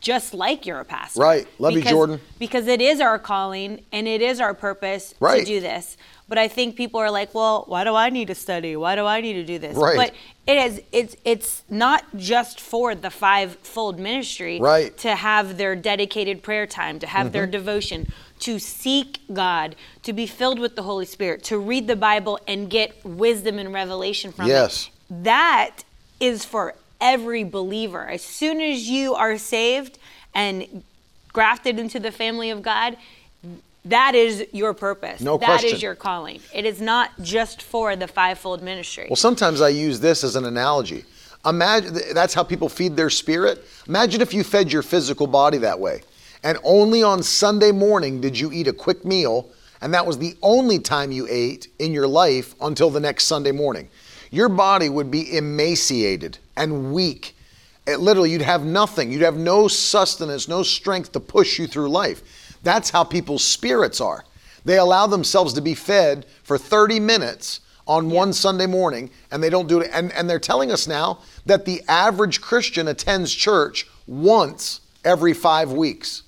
[0.00, 1.20] just like you're a pastor.
[1.20, 1.48] Right.
[1.58, 2.20] Love because, you, Jordan.
[2.38, 5.40] Because it is our calling and it is our purpose right.
[5.40, 5.96] to do this.
[6.28, 8.76] But I think people are like, well, why do I need to study?
[8.76, 9.76] Why do I need to do this?
[9.76, 9.96] Right.
[9.96, 10.14] But
[10.46, 14.96] it is it's it's not just for the five-fold ministry right.
[14.98, 17.32] to have their dedicated prayer time, to have mm-hmm.
[17.32, 21.96] their devotion, to seek God, to be filled with the Holy Spirit, to read the
[21.96, 24.90] Bible and get wisdom and revelation from yes.
[25.08, 25.24] it.
[25.24, 25.84] That
[26.20, 28.06] is for every believer.
[28.06, 29.98] As soon as you are saved
[30.34, 30.82] and
[31.32, 32.96] grafted into the family of God,
[33.84, 35.20] that is your purpose.
[35.20, 35.70] No that question.
[35.70, 36.40] That is your calling.
[36.52, 39.06] It is not just for the fivefold ministry.
[39.08, 41.04] Well, sometimes I use this as an analogy.
[41.46, 43.64] Imagine that's how people feed their spirit.
[43.86, 46.02] Imagine if you fed your physical body that way.
[46.42, 49.48] And only on Sunday morning did you eat a quick meal,
[49.80, 53.52] and that was the only time you ate in your life until the next Sunday
[53.52, 53.88] morning.
[54.30, 57.34] Your body would be emaciated and weak.
[57.86, 59.10] It, literally, you'd have nothing.
[59.10, 62.22] You'd have no sustenance, no strength to push you through life.
[62.62, 64.24] That's how people's spirits are.
[64.64, 69.50] They allow themselves to be fed for 30 minutes on one Sunday morning and they
[69.50, 69.90] don't do it.
[69.92, 75.72] And, and they're telling us now that the average Christian attends church once every five
[75.72, 76.22] weeks.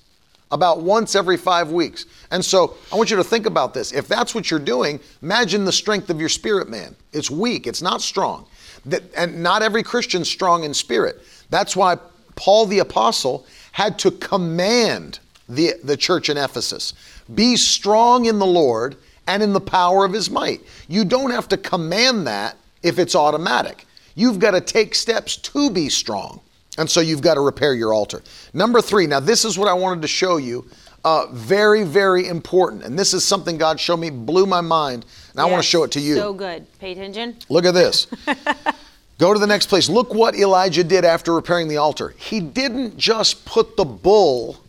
[0.51, 2.05] About once every five weeks.
[2.29, 3.93] And so I want you to think about this.
[3.93, 6.95] If that's what you're doing, imagine the strength of your spirit, man.
[7.13, 8.47] It's weak, it's not strong.
[8.85, 11.21] That, and not every Christian's strong in spirit.
[11.51, 11.97] That's why
[12.35, 15.19] Paul the Apostle had to command
[15.55, 16.93] the, the church in Ephesus.
[17.33, 18.97] Be strong in the Lord
[19.27, 20.61] and in the power of his might.
[20.87, 23.85] You don't have to command that if it's automatic.
[24.15, 26.41] You've got to take steps to be strong.
[26.77, 28.21] And so you've got to repair your altar.
[28.53, 30.65] Number three, now this is what I wanted to show you.
[31.03, 32.83] Uh, very, very important.
[32.83, 35.03] And this is something God showed me, blew my mind.
[35.03, 36.15] And yes, I want to show it to you.
[36.15, 36.65] So good.
[36.79, 37.37] Pay attention.
[37.49, 38.07] Look at this.
[39.17, 39.89] Go to the next place.
[39.89, 42.15] Look what Elijah did after repairing the altar.
[42.17, 44.60] He didn't just put the bull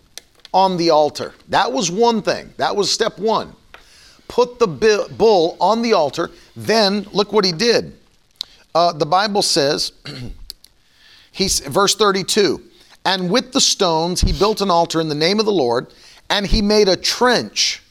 [0.52, 1.32] on the altar.
[1.48, 2.52] That was one thing.
[2.56, 3.54] That was step one.
[4.28, 6.30] Put the bull on the altar.
[6.56, 7.96] Then look what he did.
[8.74, 9.92] Uh, the Bible says,
[11.32, 12.62] he's, verse 32,
[13.04, 15.92] and with the stones he built an altar in the name of the Lord,
[16.30, 17.82] and he made a trench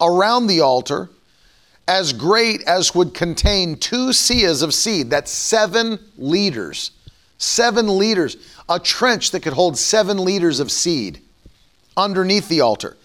[0.00, 1.10] around the altar
[1.88, 5.10] as great as would contain two seahs of seed.
[5.10, 6.92] That's seven liters.
[7.38, 8.36] Seven liters.
[8.68, 11.20] A trench that could hold seven liters of seed
[11.96, 12.96] underneath the altar.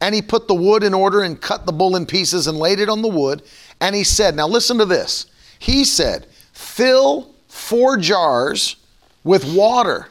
[0.00, 2.78] And he put the wood in order and cut the bull in pieces and laid
[2.78, 3.42] it on the wood.
[3.80, 5.26] And he said, Now listen to this.
[5.58, 8.76] He said, Fill four jars
[9.24, 10.08] with water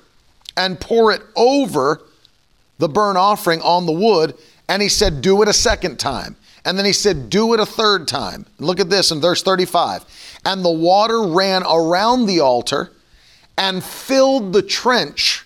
[0.58, 2.02] and pour it over
[2.80, 4.36] the burnt offering on the wood.
[4.68, 6.36] And he said, Do it a second time.
[6.66, 8.46] And then he said, Do it a third time.
[8.60, 10.04] Look at this in verse 35.
[10.44, 12.92] And the water ran around the altar
[13.58, 15.46] and filled the trench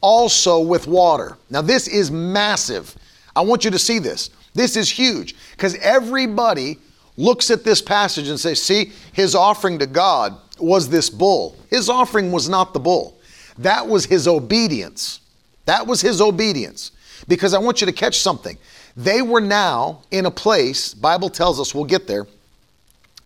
[0.00, 1.36] also with water.
[1.50, 2.94] Now, this is massive.
[3.34, 4.30] I want you to see this.
[4.54, 6.78] This is huge because everybody
[7.16, 11.56] looks at this passage and says, See, his offering to God was this bull.
[11.68, 13.18] His offering was not the bull,
[13.58, 15.20] that was his obedience.
[15.66, 16.92] That was his obedience.
[17.28, 18.58] Because I want you to catch something.
[18.96, 22.26] They were now in a place, Bible tells us we'll get there,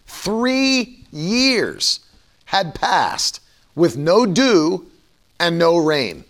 [0.06, 2.00] three years
[2.46, 3.40] had passed
[3.74, 4.86] with no dew
[5.40, 6.24] and no rain.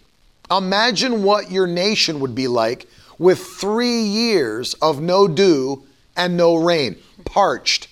[0.51, 2.87] Imagine what your nation would be like
[3.19, 5.85] with three years of no dew
[6.17, 7.89] and no rain, parched.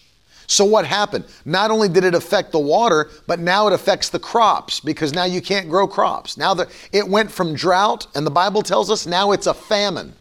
[0.47, 1.25] So, what happened?
[1.47, 5.25] Not only did it affect the water, but now it affects the crops because now
[5.25, 6.37] you can't grow crops.
[6.37, 10.13] Now the, it went from drought, and the Bible tells us now it's a famine.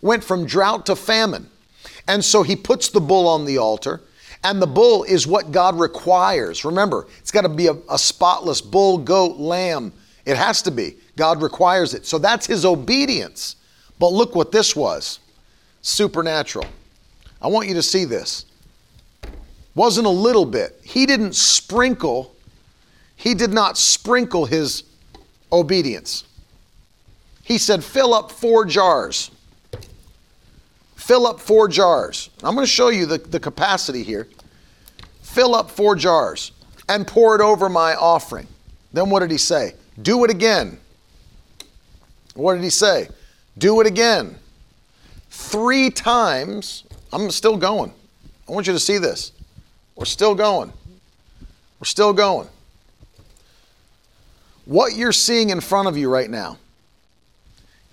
[0.00, 1.50] Went from drought to famine.
[2.08, 4.00] And so he puts the bull on the altar,
[4.42, 6.64] and the bull is what God requires.
[6.64, 9.92] Remember, it's got to be a, a spotless bull, goat, lamb.
[10.26, 10.96] It has to be.
[11.16, 12.04] God requires it.
[12.04, 13.56] So that's his obedience.
[13.98, 15.20] But look what this was
[15.80, 16.66] supernatural.
[17.40, 18.44] I want you to see this.
[19.76, 20.80] Wasn't a little bit.
[20.82, 22.34] He didn't sprinkle,
[23.14, 24.82] he did not sprinkle his
[25.52, 26.24] obedience.
[27.44, 29.30] He said, fill up four jars.
[30.96, 32.30] Fill up four jars.
[32.42, 34.26] I'm going to show you the, the capacity here.
[35.22, 36.50] Fill up four jars
[36.88, 38.48] and pour it over my offering.
[38.92, 39.74] Then what did he say?
[40.00, 40.78] Do it again.
[42.34, 43.08] What did he say?
[43.58, 44.36] Do it again.
[45.30, 46.84] Three times.
[47.12, 47.92] I'm still going.
[48.48, 49.32] I want you to see this.
[49.94, 50.72] We're still going.
[51.80, 52.48] We're still going.
[54.66, 56.58] What you're seeing in front of you right now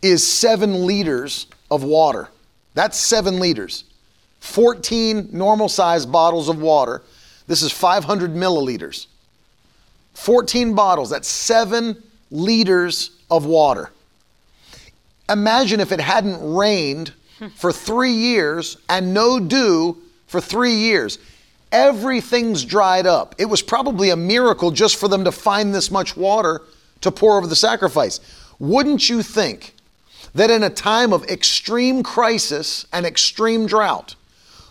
[0.01, 2.29] is seven liters of water.
[2.73, 3.85] That's seven liters.
[4.39, 7.01] 14 normal sized bottles of water.
[7.47, 9.07] This is 500 milliliters.
[10.13, 12.01] 14 bottles, that's seven
[12.31, 13.91] liters of water.
[15.29, 17.13] Imagine if it hadn't rained
[17.55, 19.97] for three years and no dew
[20.27, 21.19] for three years.
[21.71, 23.35] Everything's dried up.
[23.37, 26.61] It was probably a miracle just for them to find this much water
[27.01, 28.19] to pour over the sacrifice.
[28.59, 29.73] Wouldn't you think
[30.35, 34.15] that in a time of extreme crisis and extreme drought,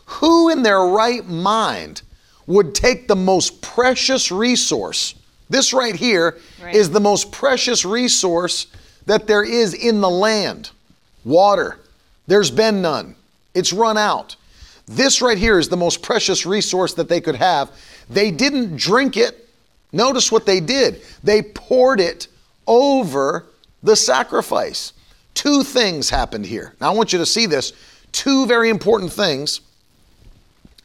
[0.06, 2.02] who in their right mind
[2.46, 5.14] would take the most precious resource?
[5.52, 6.74] This right here right.
[6.74, 8.68] is the most precious resource
[9.04, 10.70] that there is in the land
[11.26, 11.78] water.
[12.26, 13.14] There's been none,
[13.52, 14.34] it's run out.
[14.86, 17.70] This right here is the most precious resource that they could have.
[18.08, 19.46] They didn't drink it.
[19.92, 21.02] Notice what they did.
[21.22, 22.28] They poured it
[22.66, 23.44] over
[23.82, 24.94] the sacrifice.
[25.34, 26.74] Two things happened here.
[26.80, 27.74] Now I want you to see this.
[28.10, 29.60] Two very important things.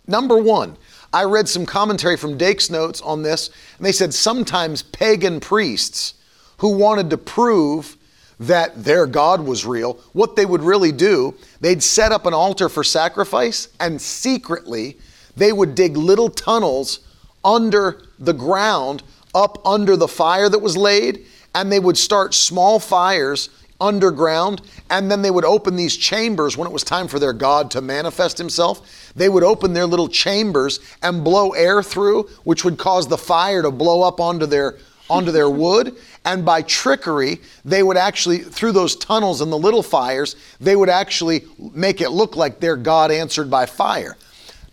[0.08, 0.76] Number one,
[1.18, 6.14] I read some commentary from Dake's notes on this, and they said sometimes pagan priests
[6.58, 7.98] who wanted to prove
[8.40, 12.70] that their God was real, what they would really do, they'd set up an altar
[12.70, 15.00] for sacrifice and secretly
[15.36, 17.00] they would dig little tunnels
[17.44, 19.02] under the ground,
[19.34, 23.50] up under the fire that was laid, and they would start small fires
[23.80, 27.72] underground, and then they would open these chambers when it was time for their God
[27.72, 29.14] to manifest himself.
[29.16, 33.62] They would open their little chambers and blow air through, which would cause the fire
[33.62, 34.78] to blow up onto their
[35.10, 35.96] onto their wood
[36.28, 40.90] and by trickery, they would actually, through those tunnels and the little fires, they would
[40.90, 44.18] actually make it look like their God answered by fire.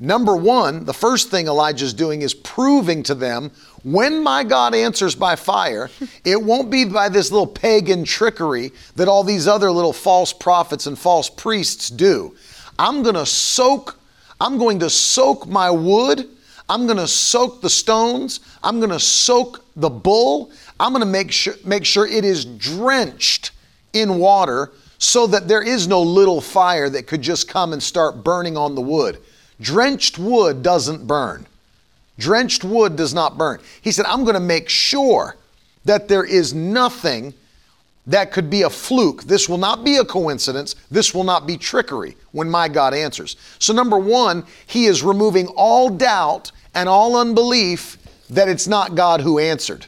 [0.00, 3.52] Number one, the first thing Elijah's doing is proving to them
[3.85, 5.91] when my God answers by fire,
[6.24, 10.87] it won't be by this little pagan trickery that all these other little false prophets
[10.87, 12.35] and false priests do.
[12.78, 13.99] I'm going to soak,
[14.41, 16.28] I'm going to soak my wood,
[16.68, 21.11] I'm going to soak the stones, I'm going to soak the bull, I'm going to
[21.11, 23.51] make sure, make sure it is drenched
[23.93, 28.24] in water so that there is no little fire that could just come and start
[28.24, 29.18] burning on the wood.
[29.61, 31.47] Drenched wood doesn't burn.
[32.19, 33.61] Drenched wood does not burn.
[33.83, 35.37] He said, I'm going to make sure
[35.85, 37.35] that there is nothing
[38.07, 39.25] that could be a fluke.
[39.25, 40.77] This will not be a coincidence.
[40.91, 43.37] This will not be trickery when my God answers.
[43.59, 47.99] So, number one, he is removing all doubt and all unbelief
[48.31, 49.87] that it's not God who answered.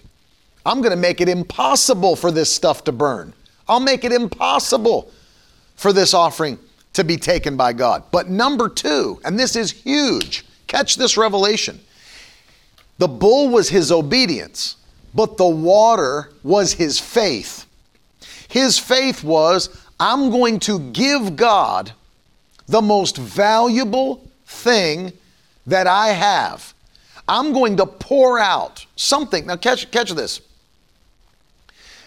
[0.64, 3.32] I'm going to make it impossible for this stuff to burn.
[3.68, 5.12] I'll make it impossible
[5.76, 6.58] for this offering
[6.94, 8.04] to be taken by God.
[8.10, 11.80] But number two, and this is huge, catch this revelation.
[12.98, 14.76] The bull was his obedience,
[15.14, 17.66] but the water was his faith.
[18.48, 19.68] His faith was,
[20.00, 21.92] I'm going to give God
[22.66, 25.12] the most valuable thing
[25.66, 26.74] that I have.
[27.28, 29.46] I'm going to pour out something.
[29.46, 30.40] Now, catch, catch this.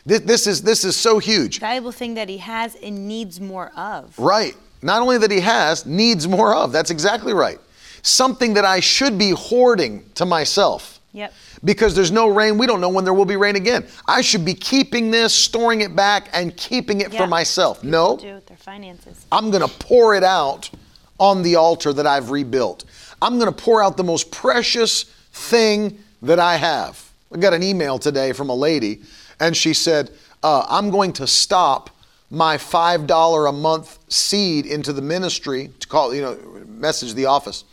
[0.06, 1.60] This, this is this is so huge.
[1.60, 4.18] Valuable thing that he has and needs more of.
[4.18, 4.56] Right.
[4.82, 6.72] Not only that he has, needs more of.
[6.72, 7.60] That's exactly right.
[8.02, 11.00] Something that I should be hoarding to myself.
[11.14, 11.34] Yep.
[11.64, 13.86] Because there's no rain, we don't know when there will be rain again.
[14.08, 17.22] I should be keeping this, storing it back, and keeping it Yeah.
[17.22, 17.84] for myself.
[17.84, 19.26] No, Do with their finances.
[19.32, 20.70] I'm going to pour it out
[21.20, 22.86] on the altar that I've rebuilt.
[23.22, 27.04] I'm going to pour out the most precious thing that I have.
[27.34, 29.02] I got an email today from a lady,
[29.40, 30.12] and she said,
[30.44, 31.90] uh, I'm going to stop
[32.32, 36.38] my $5 a month seed into the ministry to call, you know,
[36.68, 37.64] message the office.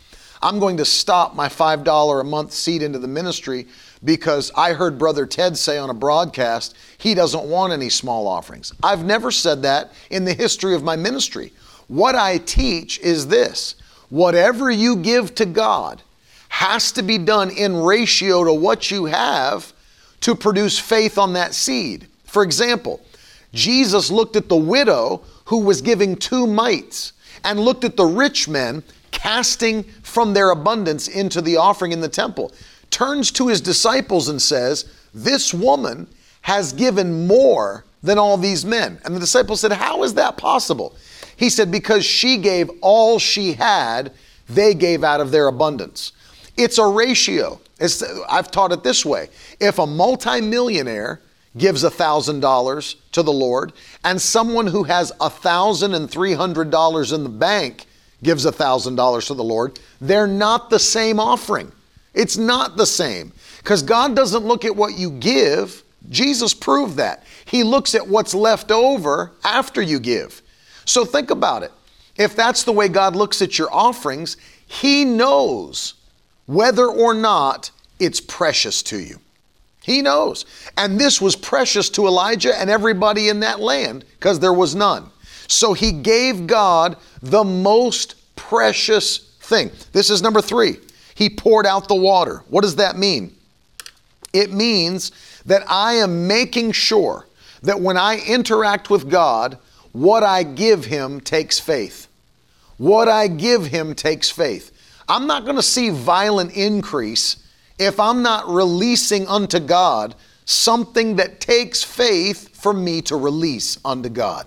[0.43, 3.67] I'm going to stop my $5 a month seed into the ministry
[4.05, 8.73] because I heard Brother Ted say on a broadcast he doesn't want any small offerings.
[8.83, 11.53] I've never said that in the history of my ministry.
[11.89, 13.77] What I teach is this
[14.09, 16.03] whatever you give to God
[16.49, 19.73] has to be done in ratio to what you have
[20.21, 22.07] to produce faith on that seed.
[22.25, 23.05] For example,
[23.53, 27.13] Jesus looked at the widow who was giving two mites
[27.45, 28.83] and looked at the rich men
[29.17, 32.53] casting from their abundance into the offering in the temple.
[32.91, 36.07] Turns to his disciples and says, This woman
[36.43, 39.01] has given more than all these men.
[39.05, 40.95] And the disciples said, How is that possible?
[41.37, 44.13] He said, Because she gave all she had,
[44.49, 46.13] they gave out of their abundance.
[46.57, 47.61] It's a ratio.
[47.81, 49.29] It's, I've taught it this way.
[49.61, 51.21] If a multimillionaire
[51.57, 53.73] gives $1,000 to the Lord
[54.05, 57.87] and someone who has $1,300 in the bank
[58.23, 61.71] gives $1,000 to the Lord, they're not the same offering.
[62.15, 65.83] It's not the same because God doesn't look at what you give.
[66.09, 67.25] Jesus proved that.
[67.45, 70.41] He looks at what's left over after you give.
[70.85, 71.73] So think about it.
[72.17, 74.37] If that's the way God looks at your offerings,
[74.67, 75.95] He knows
[76.47, 79.21] whether or not it's precious to you.
[79.83, 80.47] He knows.
[80.77, 85.11] And this was precious to Elijah and everybody in that land because there was none.
[85.49, 89.71] So he gave God the most precious thing.
[89.93, 90.77] This is number three.
[91.15, 92.43] He poured out the water.
[92.49, 93.35] What does that mean?
[94.33, 95.13] It means
[95.47, 97.27] that I am making sure
[97.63, 99.59] that when I interact with God,
[99.93, 102.07] what I give Him takes faith.
[102.77, 104.73] What I give Him takes faith.
[105.09, 107.43] I'm not going to see violent increase
[107.79, 114.09] if I'm not releasing unto God something that takes faith for me to release unto
[114.09, 114.47] God.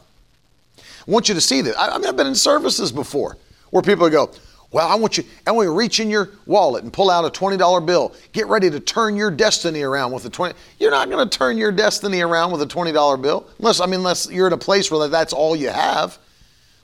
[1.09, 1.75] Want you to see this.
[1.75, 3.35] I, I mean, I've been in services before
[3.71, 4.29] where people go,
[4.71, 7.25] well, I want you, I want you to reach in your wallet and pull out
[7.25, 8.13] a $20 bill.
[8.31, 10.53] Get ready to turn your destiny around with a 20.
[10.77, 13.95] You're not going to turn your destiny around with a $20 bill unless, I mean,
[13.95, 16.19] unless you're in a place where that's all you have.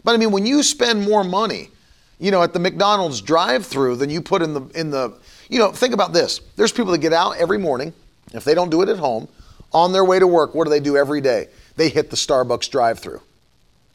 [0.04, 1.70] But I mean, when you spend more money,
[2.18, 5.16] you know, at the McDonald's drive-through than you put in the in the,
[5.50, 6.40] you know, think about this.
[6.56, 7.94] There's people that get out every morning,
[8.34, 9.28] if they don't do it at home,
[9.72, 11.50] on their way to work, what do they do every day?
[11.76, 13.22] They hit the Starbucks drive-through.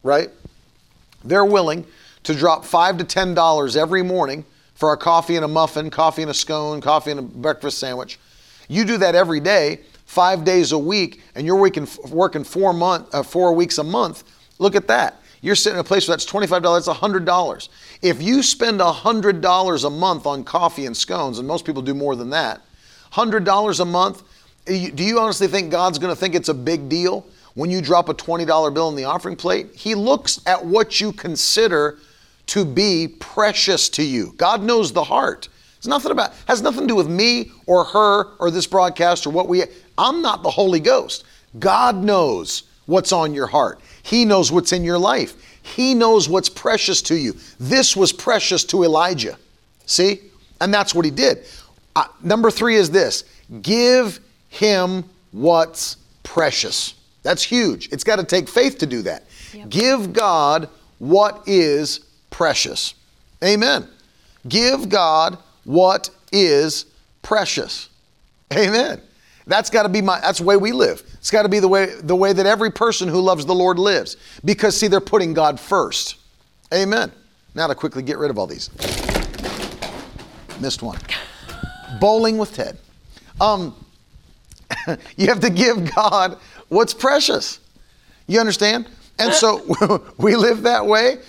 [0.03, 0.29] Right?
[1.23, 1.85] They're willing
[2.23, 4.45] to drop 5 to 10 dollars every morning
[4.75, 8.19] for a coffee and a muffin, coffee and a scone, coffee and a breakfast sandwich.
[8.67, 13.13] You do that every day, 5 days a week, and you're working working 4 month
[13.13, 14.23] uh, 4 weeks a month.
[14.59, 15.21] Look at that.
[15.41, 17.69] You're sitting in a place where that's $25, that's $100.
[18.03, 22.15] If you spend $100 a month on coffee and scones, and most people do more
[22.15, 22.61] than that,
[23.13, 24.23] $100 a month,
[24.65, 27.25] do you honestly think God's going to think it's a big deal
[27.55, 29.75] when you drop a $20 bill in the offering plate?
[29.75, 31.99] He looks at what you consider
[32.47, 34.33] to be precious to you.
[34.37, 35.47] God knows the heart.
[35.77, 39.31] It's nothing about has nothing to do with me or her or this broadcast or
[39.31, 39.63] what we
[39.97, 41.23] I'm not the Holy Ghost.
[41.59, 43.79] God knows what's on your heart.
[44.03, 45.33] He knows what's in your life.
[45.63, 47.35] He knows what's precious to you.
[47.59, 49.37] This was precious to Elijah.
[49.85, 50.21] See?
[50.59, 51.45] And that's what he did.
[51.95, 53.23] Uh, number three is this
[53.61, 56.95] give him what's precious.
[57.23, 57.89] That's huge.
[57.91, 59.25] It's got to take faith to do that.
[59.69, 60.69] Give God
[60.99, 62.95] what is precious.
[63.43, 63.87] Amen.
[64.47, 66.85] Give God what is
[67.21, 67.89] precious.
[68.53, 69.01] Amen.
[69.47, 71.03] That's got to be my that's the way we live.
[71.15, 73.79] It's got to be the way the way that every person who loves the Lord
[73.79, 74.17] lives.
[74.45, 76.15] Because see, they're putting God first.
[76.73, 77.11] Amen.
[77.53, 78.69] Now to quickly get rid of all these.
[80.59, 80.99] Missed one.
[81.99, 82.77] Bowling with Ted.
[83.41, 83.75] Um,
[85.17, 86.37] you have to give God
[86.71, 87.59] what's precious.
[88.27, 88.87] You understand?
[89.19, 91.19] And so we live that way,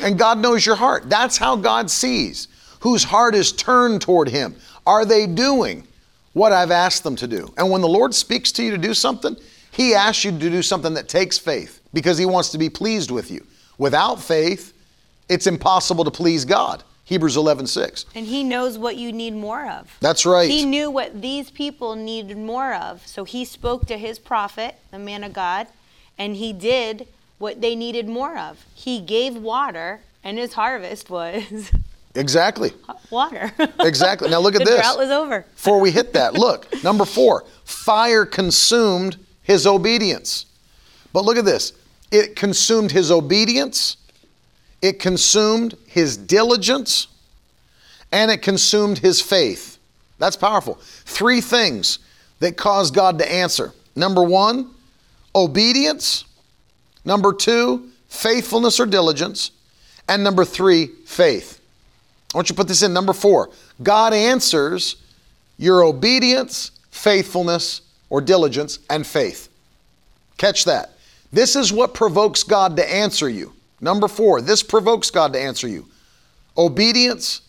[0.00, 1.10] and God knows your heart.
[1.10, 2.48] That's how God sees
[2.80, 4.54] whose heart is turned toward Him.
[4.86, 5.86] Are they doing
[6.34, 7.52] what I've asked them to do?
[7.56, 9.36] And when the Lord speaks to you to do something,
[9.72, 13.10] He asks you to do something that takes faith because He wants to be pleased
[13.10, 13.44] with you.
[13.78, 14.72] Without faith,
[15.28, 16.84] it's impossible to please God.
[17.06, 18.04] Hebrews 11 6.
[18.16, 19.96] And he knows what you need more of.
[20.00, 20.50] That's right.
[20.50, 23.06] He knew what these people needed more of.
[23.06, 25.68] So he spoke to his prophet, the man of God,
[26.18, 27.06] and he did
[27.38, 28.64] what they needed more of.
[28.74, 31.70] He gave water, and his harvest was
[32.16, 32.72] Exactly.
[33.10, 33.52] water.
[33.80, 34.28] Exactly.
[34.28, 34.80] Now look at the this.
[34.80, 35.42] drought was over.
[35.54, 40.46] Before we hit that, look, number four, fire consumed his obedience.
[41.12, 41.72] But look at this
[42.10, 43.96] it consumed his obedience,
[44.82, 47.08] it consumed his diligence,
[48.12, 49.78] and it consumed his faith.
[50.18, 50.78] That's powerful.
[50.80, 51.98] Three things
[52.40, 53.72] that caused God to answer.
[53.94, 54.70] Number one,
[55.34, 56.24] obedience.
[57.04, 59.50] Number two, faithfulness or diligence.
[60.08, 61.60] And number three, faith.
[62.34, 62.92] I want you to put this in.
[62.92, 63.50] Number four,
[63.82, 64.96] God answers
[65.58, 69.48] your obedience, faithfulness, or diligence, and faith.
[70.36, 70.92] Catch that.
[71.32, 73.52] This is what provokes God to answer you.
[73.80, 75.86] Number four, this provokes God to answer you
[76.56, 77.42] obedience,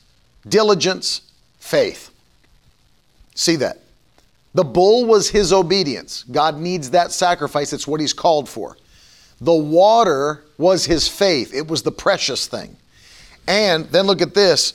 [0.47, 1.21] diligence,
[1.59, 2.11] faith.
[3.36, 3.80] See that?
[4.53, 6.23] The bull was his obedience.
[6.23, 8.75] God needs that sacrifice, it's what he's called for.
[9.39, 12.75] The water was his faith, it was the precious thing.
[13.47, 14.73] And then look at this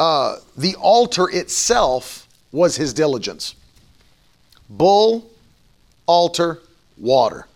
[0.00, 3.54] uh, the altar itself was his diligence.
[4.70, 5.30] Bull,
[6.06, 6.60] altar,
[6.96, 7.46] water.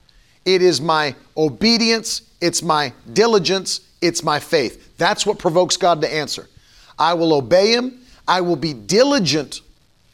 [0.45, 4.99] It is my obedience, it's my diligence, it's my faith.
[4.99, 6.47] That's what provokes God to answer.
[6.99, 9.63] I will obey him, I will be diligent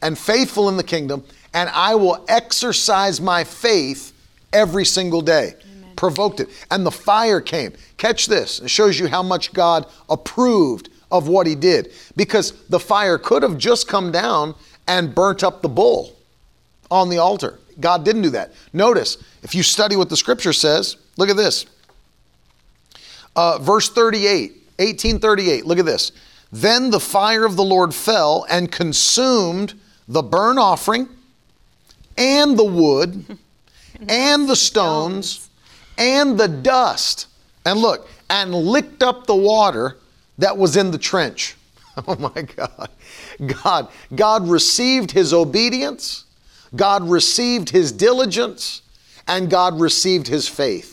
[0.01, 4.13] and faithful in the kingdom, and I will exercise my faith
[4.53, 5.55] every single day.
[5.61, 5.95] Amen.
[5.97, 6.47] Provoked it.
[6.71, 7.73] And the fire came.
[7.97, 8.61] Catch this.
[8.61, 11.91] It shows you how much God approved of what he did.
[12.15, 14.55] Because the fire could have just come down
[14.87, 16.15] and burnt up the bull
[16.89, 17.59] on the altar.
[17.81, 18.53] God didn't do that.
[18.71, 21.65] Notice, if you study what the scripture says, look at this.
[23.35, 26.11] Uh, verse 38, 1838, look at this.
[26.51, 29.73] Then the fire of the Lord fell and consumed
[30.07, 31.07] the burnt offering
[32.17, 33.37] and the wood
[34.09, 35.49] and the stones
[35.97, 37.27] and the dust.
[37.65, 39.97] And look, and licked up the water
[40.37, 41.55] that was in the trench.
[42.07, 42.89] Oh my God.
[43.63, 46.23] God, God received his obedience,
[46.73, 48.81] God received his diligence,
[49.27, 50.90] and God received his faith.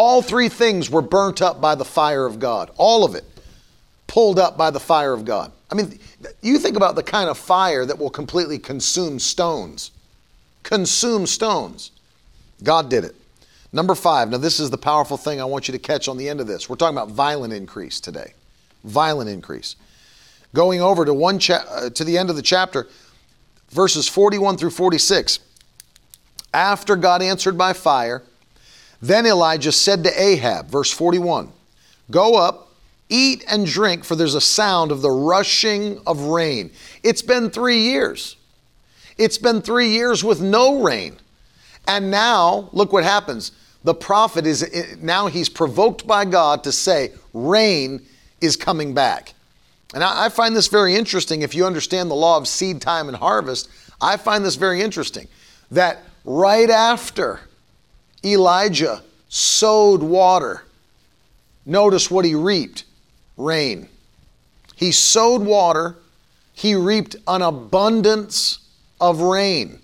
[0.00, 2.70] All three things were burnt up by the fire of God.
[2.76, 3.24] All of it
[4.06, 5.50] pulled up by the fire of God.
[5.72, 5.98] I mean,
[6.40, 9.90] you think about the kind of fire that will completely consume stones.
[10.62, 11.90] Consume stones.
[12.62, 13.16] God did it.
[13.72, 16.28] Number five, now this is the powerful thing I want you to catch on the
[16.28, 16.68] end of this.
[16.68, 18.34] We're talking about violent increase today
[18.84, 19.74] violent increase.
[20.54, 22.86] Going over to one cha- uh, to the end of the chapter,
[23.70, 25.40] verses 41 through 46.
[26.54, 28.22] After God answered by fire,
[29.00, 31.52] then Elijah said to Ahab, verse 41,
[32.10, 32.72] Go up,
[33.08, 36.70] eat and drink, for there's a sound of the rushing of rain.
[37.02, 38.36] It's been three years.
[39.16, 41.16] It's been three years with no rain.
[41.86, 43.52] And now, look what happens.
[43.84, 48.02] The prophet is eh, now he's provoked by God to say, Rain
[48.40, 49.34] is coming back.
[49.94, 53.08] And I, I find this very interesting if you understand the law of seed time
[53.08, 53.70] and harvest.
[54.00, 55.28] I find this very interesting
[55.70, 57.40] that right after
[58.24, 60.64] Elijah sowed water,
[61.66, 62.84] notice what he reaped
[63.36, 63.88] rain.
[64.74, 65.96] He sowed water,
[66.54, 68.58] he reaped an abundance
[69.00, 69.80] of rain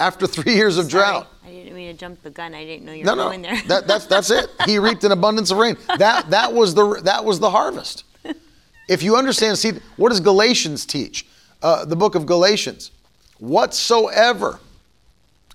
[0.00, 1.28] after three years of Sorry, drought.
[1.46, 2.54] I didn't mean to jump the gun.
[2.54, 3.60] I didn't know you No, were no, going there.
[3.68, 4.50] that, that's that's it.
[4.66, 5.76] He reaped an abundance of rain.
[5.98, 8.04] That that was the that was the harvest.
[8.86, 11.26] If you understand, see, what does Galatians teach?
[11.62, 12.90] Uh, the book of Galatians.
[13.38, 14.60] Whatsoever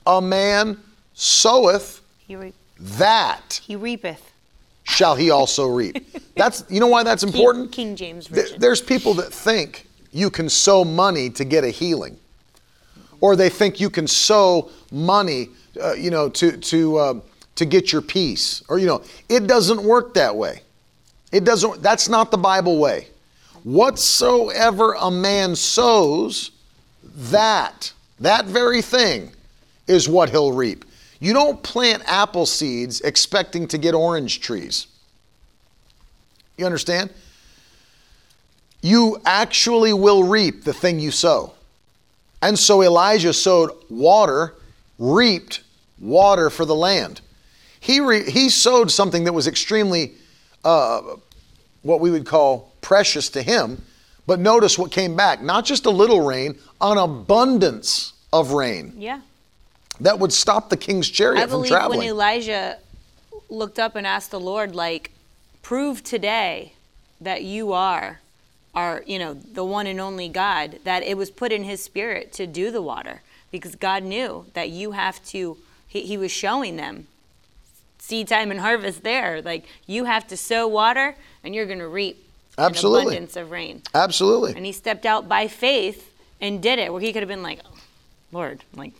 [0.08, 0.80] a man
[1.14, 1.99] soweth,
[2.30, 4.32] he, re- that he reapeth.
[4.84, 5.98] shall he also reap.
[6.38, 7.74] That's you know why that's important.
[7.74, 8.60] King James Th- Version.
[8.62, 12.18] There's people that think you can sow money to get a healing,
[13.20, 15.50] or they think you can sow money,
[15.82, 17.22] uh, you know, to to um,
[17.56, 20.62] to get your peace, or you know, it doesn't work that way.
[21.34, 21.82] It doesn't.
[21.82, 23.08] That's not the Bible way.
[23.64, 26.52] Whatsoever a man sows,
[27.04, 29.32] that that very thing
[29.88, 30.86] is what he'll reap.
[31.20, 34.88] You don't plant apple seeds expecting to get orange trees.
[36.58, 37.12] You understand?
[38.82, 41.54] You actually will reap the thing you sow.
[42.42, 44.56] And so Elijah sowed water,
[44.98, 45.62] reaped
[46.00, 47.20] water for the land.
[47.82, 50.14] He, re- he sowed something that was extremely,
[50.64, 51.02] uh,
[51.82, 53.82] what we would call precious to him.
[54.26, 59.22] But notice what came back not just a little rain, an abundance of rain yeah.
[60.00, 62.00] That would stop the king's chariot I from believe traveling.
[62.00, 62.78] when Elijah
[63.50, 65.12] looked up and asked the Lord, like,
[65.62, 66.74] prove today
[67.20, 68.20] that you are
[68.76, 72.32] our, you know, the one and only God, that it was put in his spirit
[72.34, 73.22] to do the water
[73.52, 77.08] because God knew that you have to, he, he was showing them
[77.98, 79.42] seed time and harvest there.
[79.42, 82.24] Like you have to sow water and you're going to reap
[82.58, 83.02] Absolutely.
[83.02, 83.82] an abundance of rain.
[83.94, 84.54] Absolutely.
[84.56, 87.60] And he stepped out by faith and did it, where he could have been like,
[87.66, 87.78] oh,
[88.32, 88.94] Lord, like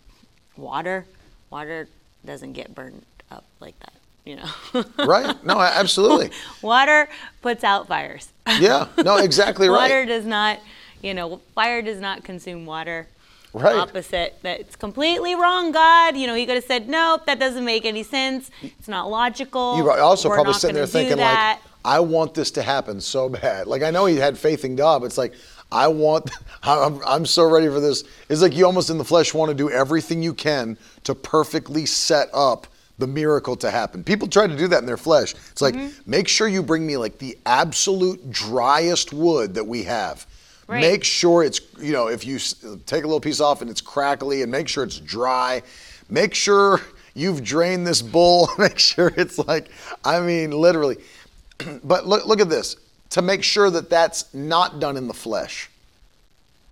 [0.62, 1.06] water,
[1.50, 1.88] water
[2.26, 3.94] doesn't get burned up like that,
[4.26, 4.86] you know?
[5.06, 5.44] right.
[5.46, 6.32] No, absolutely.
[6.62, 7.10] water
[7.42, 8.30] puts out fires.
[8.60, 8.88] Yeah.
[9.04, 9.82] No, exactly right.
[9.82, 10.60] water does not,
[11.02, 13.08] you know, fire does not consume water.
[13.52, 13.76] Right.
[13.76, 14.38] Opposite.
[14.44, 16.16] That's completely wrong, God.
[16.16, 18.52] You know, he could have said, nope, that doesn't make any sense.
[18.62, 19.78] It's not logical.
[19.78, 23.30] You also We're probably sitting there thinking that." like, I want this to happen so
[23.30, 23.66] bad.
[23.66, 25.34] Like I know he had faith in God, but it's like
[25.72, 26.32] I want.
[26.64, 28.04] I'm, I'm so ready for this.
[28.28, 31.86] It's like you almost in the flesh want to do everything you can to perfectly
[31.86, 32.68] set up
[32.98, 34.04] the miracle to happen.
[34.04, 35.34] People try to do that in their flesh.
[35.52, 36.12] It's like Mm-hmm.
[36.12, 40.28] make sure you bring me like the absolute driest wood that we have.
[40.68, 40.82] Right.
[40.82, 42.38] Make sure it's you know if you
[42.86, 45.62] take a little piece off and it's crackly and make sure it's dry.
[46.10, 46.82] Make sure
[47.16, 48.50] you've drained this bowl.
[48.58, 49.70] make sure it's like
[50.04, 50.98] I mean literally.
[51.84, 52.76] but look look at this
[53.12, 55.70] to make sure that that's not done in the flesh.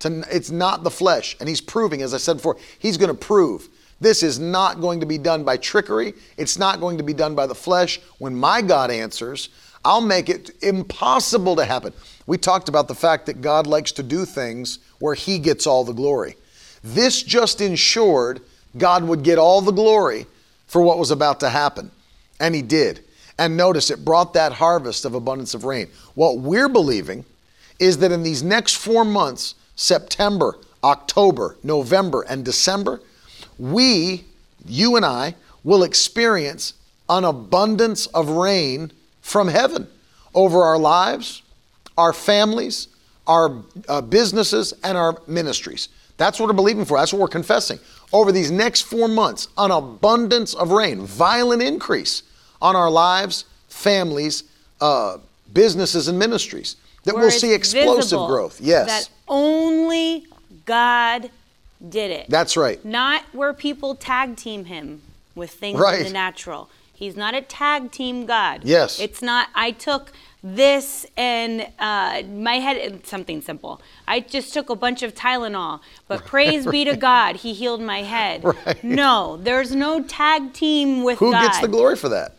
[0.00, 3.14] To, it's not the flesh, and he's proving, as I said before, he's going to
[3.14, 3.68] prove
[4.00, 6.14] this is not going to be done by trickery.
[6.36, 8.00] It's not going to be done by the flesh.
[8.18, 9.48] When my God answers,
[9.84, 11.92] I'll make it impossible to happen.
[12.26, 15.82] We talked about the fact that God likes to do things where he gets all
[15.82, 16.36] the glory.
[16.84, 18.40] This just ensured
[18.76, 20.26] God would get all the glory
[20.66, 21.90] for what was about to happen.
[22.38, 23.04] And he did.
[23.38, 25.88] And notice it brought that harvest of abundance of rain.
[26.14, 27.24] What we're believing
[27.78, 33.00] is that in these next four months September, October, November, and December
[33.58, 34.24] we,
[34.66, 35.34] you and I,
[35.64, 36.74] will experience
[37.08, 39.88] an abundance of rain from heaven
[40.34, 41.42] over our lives,
[41.96, 42.88] our families,
[43.26, 45.88] our uh, businesses, and our ministries.
[46.16, 46.98] That's what we're believing for.
[46.98, 47.78] That's what we're confessing.
[48.12, 52.22] Over these next four months, an abundance of rain, violent increase
[52.60, 54.44] on our lives, families,
[54.80, 55.18] uh,
[55.52, 56.76] businesses, and ministries.
[57.04, 58.60] That Where we'll see explosive growth.
[58.60, 58.86] Yes.
[58.86, 60.26] That only
[60.66, 61.30] God
[61.88, 62.26] did it.
[62.28, 62.84] That's right.
[62.84, 65.00] Not where people tag team him
[65.34, 66.00] with things Right.
[66.00, 66.68] in the natural.
[66.92, 68.62] He's not a tag team God.
[68.64, 68.98] Yes.
[68.98, 70.10] It's not, I took
[70.42, 73.80] this and uh, my head, something simple.
[74.06, 78.02] I just took a bunch of Tylenol, but praise be to God, He healed my
[78.02, 78.42] head.
[78.66, 78.82] Right.
[78.82, 81.42] No, there's no tag team with Who God.
[81.42, 82.34] gets the glory for that?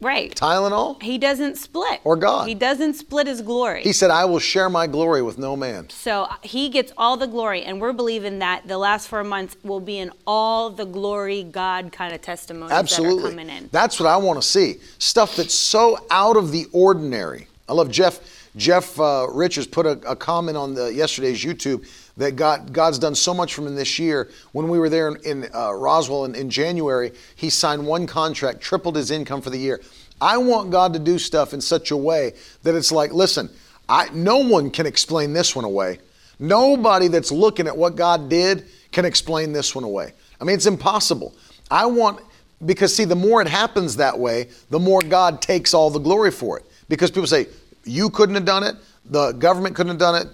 [0.00, 0.34] Right.
[0.34, 1.02] Tylenol?
[1.02, 2.00] He doesn't split.
[2.04, 2.48] Or God.
[2.48, 3.82] He doesn't split his glory.
[3.82, 5.90] He said, I will share my glory with no man.
[5.90, 9.56] So uh, he gets all the glory, and we're believing that the last four months
[9.64, 13.30] will be in all the glory God kind of testimonies that are Absolutely.
[13.30, 13.68] coming in.
[13.72, 14.76] That's what I want to see.
[14.98, 17.48] Stuff that's so out of the ordinary.
[17.68, 18.20] I love Jeff.
[18.56, 21.86] Jeff uh, Richards put a, a comment on the yesterday's YouTube
[22.18, 24.28] that God God's done so much for him this year.
[24.52, 28.60] When we were there in, in uh, Roswell in, in January, he signed one contract,
[28.60, 29.80] tripled his income for the year.
[30.20, 33.48] I want God to do stuff in such a way that it's like, listen,
[33.88, 36.00] I no one can explain this one away.
[36.38, 40.12] Nobody that's looking at what God did can explain this one away.
[40.40, 41.34] I mean, it's impossible.
[41.70, 42.20] I want
[42.66, 46.30] because see, the more it happens that way, the more God takes all the glory
[46.30, 46.64] for it.
[46.88, 47.46] Because people say,
[47.84, 50.28] you couldn't have done it, the government couldn't have done it,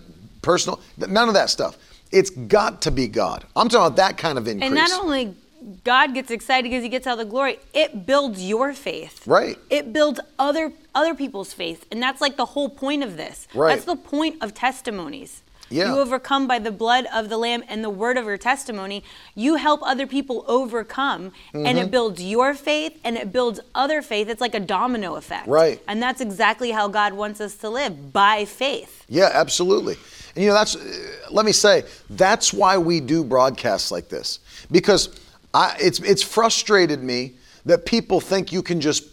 [0.45, 1.77] personal, none of that stuff.
[2.13, 3.45] It's got to be God.
[3.57, 4.67] I'm talking about that kind of increase.
[4.67, 5.35] And not only
[5.83, 9.27] God gets excited because he gets all the glory, it builds your faith.
[9.27, 9.59] Right.
[9.71, 11.87] It builds other other people's faith.
[11.91, 13.49] And that's like the whole point of this.
[13.55, 13.71] Right.
[13.75, 15.43] That's the point of testimonies.
[15.71, 15.93] Yeah.
[15.95, 19.03] You overcome by the blood of the Lamb and the word of your testimony.
[19.35, 21.79] You help other people overcome, and Mm-hmm.
[21.79, 24.29] it builds your faith and it builds other faith.
[24.29, 25.49] It's like a domino effect.
[25.49, 25.81] Right.
[25.89, 29.05] And that's exactly how God wants us to live by faith.
[29.09, 29.97] Yeah, absolutely.
[30.35, 34.41] And you know, that's, uh, let me say, that's why we do broadcasts like this.
[34.71, 35.21] Because
[35.53, 39.05] I, it's, it's frustrated me that people think you can just,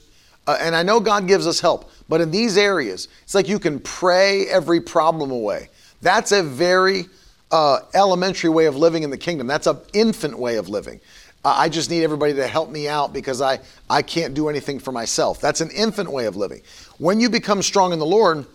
[0.48, 3.60] uh, and I know God gives us help, but in these areas, it's like you
[3.60, 5.70] can pray every problem away.
[6.02, 7.06] That's a very
[7.52, 9.48] uh, elementary way of living in the kingdom.
[9.48, 11.00] That's an infant way of living.
[11.44, 13.60] I just need everybody to help me out because I,
[13.90, 15.42] I can't do anything for myself.
[15.42, 16.62] That's an infant way of living.
[17.00, 18.46] When you become strong in the Lord,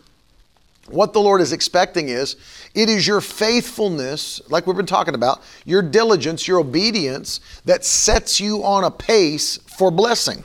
[0.89, 2.37] what the Lord is expecting is
[2.75, 8.41] it is your faithfulness, like we've been talking about, your diligence, your obedience that sets
[8.41, 10.45] you on a pace for blessing.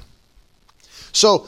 [1.12, 1.48] So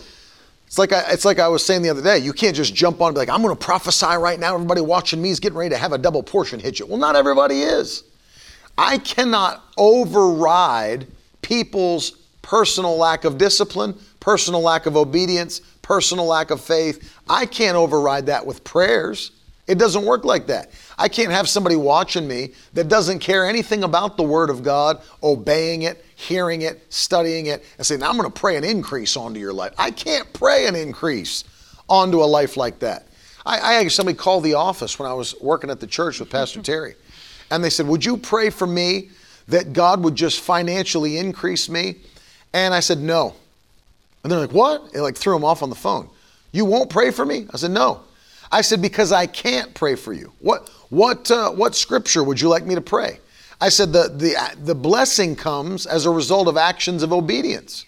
[0.68, 2.18] it's like I, it's like I was saying the other day.
[2.18, 4.56] You can't just jump on and be like, I'm going to prophesy right now.
[4.56, 6.86] Everybody watching me is getting ready to have a double portion hit you.
[6.86, 8.04] Well, not everybody is.
[8.78, 11.06] I cannot override
[11.42, 17.16] people's personal lack of discipline, personal lack of obedience, personal lack of faith.
[17.30, 19.32] I can't override that with prayers.
[19.68, 20.72] It doesn't work like that.
[20.98, 25.02] I can't have somebody watching me that doesn't care anything about the Word of God,
[25.22, 29.16] obeying it, hearing it, studying it, and say, now I'm going to pray an increase
[29.16, 29.74] onto your life.
[29.78, 31.46] I can't pray an increase
[31.88, 33.08] onto a life like that.
[33.46, 36.30] I, I had somebody call the office when I was working at the church with
[36.30, 36.72] Pastor mm-hmm.
[36.72, 36.96] Terry,
[37.50, 39.12] and they said, Would you pray for me
[39.48, 41.98] that God would just financially increase me?
[42.54, 43.36] And I said, No.
[44.24, 44.90] And they're like, What?
[44.94, 46.10] It like threw them off on the phone.
[46.52, 47.48] You won't pray for me?
[47.54, 48.02] I said, No.
[48.52, 50.32] I said, Because I can't pray for you.
[50.40, 53.20] What, what, uh, what scripture would you like me to pray?
[53.64, 57.86] I said, the, the, the blessing comes as a result of actions of obedience.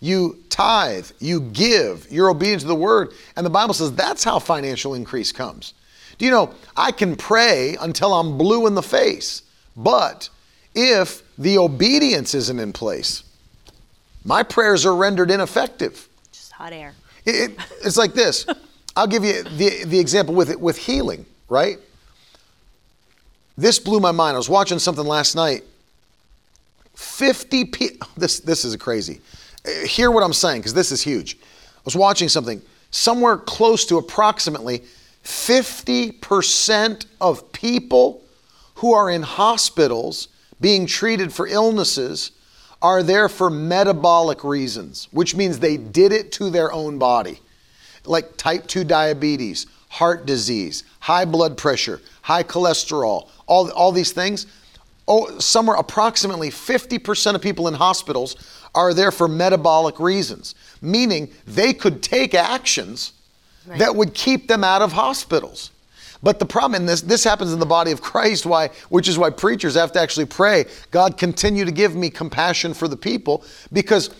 [0.00, 3.12] You tithe, you give, you're obedient to the word.
[3.36, 5.74] And the Bible says that's how financial increase comes.
[6.16, 9.42] Do you know, I can pray until I'm blue in the face,
[9.76, 10.30] but
[10.74, 13.22] if the obedience isn't in place,
[14.24, 16.08] my prayers are rendered ineffective.
[16.32, 16.94] Just hot air.
[17.24, 18.46] It, it, it's like this.
[18.96, 21.78] I'll give you the, the example with it with healing, right?
[23.56, 24.34] This blew my mind.
[24.34, 25.64] I was watching something last night.
[26.94, 29.20] 50 people, this, this is crazy.
[29.86, 31.36] Hear what I'm saying, because this is huge.
[31.40, 32.62] I was watching something.
[32.90, 34.82] Somewhere close to approximately
[35.24, 38.22] 50% of people
[38.76, 40.28] who are in hospitals
[40.60, 42.32] being treated for illnesses
[42.82, 47.40] are there for metabolic reasons, which means they did it to their own body,
[48.04, 54.46] like type 2 diabetes, heart disease, high blood pressure, high cholesterol, all, all these things.
[55.06, 58.36] Oh, somewhere approximately 50% of people in hospitals
[58.74, 63.12] are there for metabolic reasons, meaning they could take actions
[63.66, 63.78] right.
[63.78, 65.72] that would keep them out of hospitals.
[66.22, 69.18] But the problem in this, this happens in the body of Christ, why, which is
[69.18, 73.44] why preachers have to actually pray, God, continue to give me compassion for the people,
[73.72, 74.10] because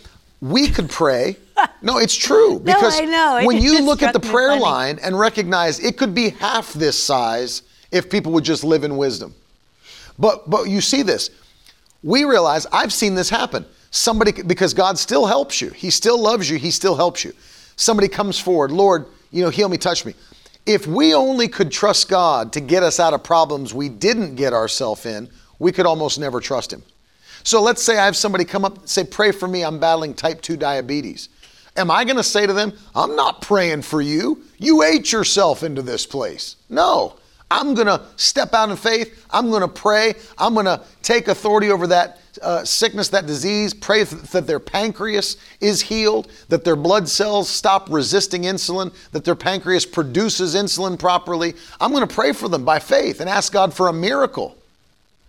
[0.40, 1.36] we could pray.
[1.82, 2.59] No, it's true.
[2.59, 3.46] Because no, I know.
[3.46, 7.62] when you look at the prayer line and recognize it could be half this size
[7.90, 9.34] if people would just live in wisdom.
[10.18, 11.28] But but you see this.
[12.03, 13.66] We realize I've seen this happen.
[13.90, 15.68] Somebody because God still helps you.
[15.68, 16.57] He still loves you.
[16.57, 17.34] He still helps you.
[17.76, 20.14] Somebody comes forward, Lord, you know, heal me, touch me.
[20.72, 24.52] If we only could trust God to get us out of problems we didn't get
[24.52, 26.84] ourselves in, we could almost never trust him.
[27.42, 30.14] So let's say I have somebody come up and say, Pray for me, I'm battling
[30.14, 31.28] type 2 diabetes.
[31.76, 34.44] Am I going to say to them, I'm not praying for you.
[34.58, 36.54] You ate yourself into this place.
[36.68, 37.16] No.
[37.50, 39.26] I'm going to step out in faith.
[39.28, 40.14] I'm going to pray.
[40.38, 44.60] I'm going to take authority over that uh, sickness, that disease, pray th- that their
[44.60, 50.98] pancreas is healed, that their blood cells stop resisting insulin, that their pancreas produces insulin
[50.98, 51.54] properly.
[51.80, 54.56] I'm going to pray for them by faith and ask God for a miracle.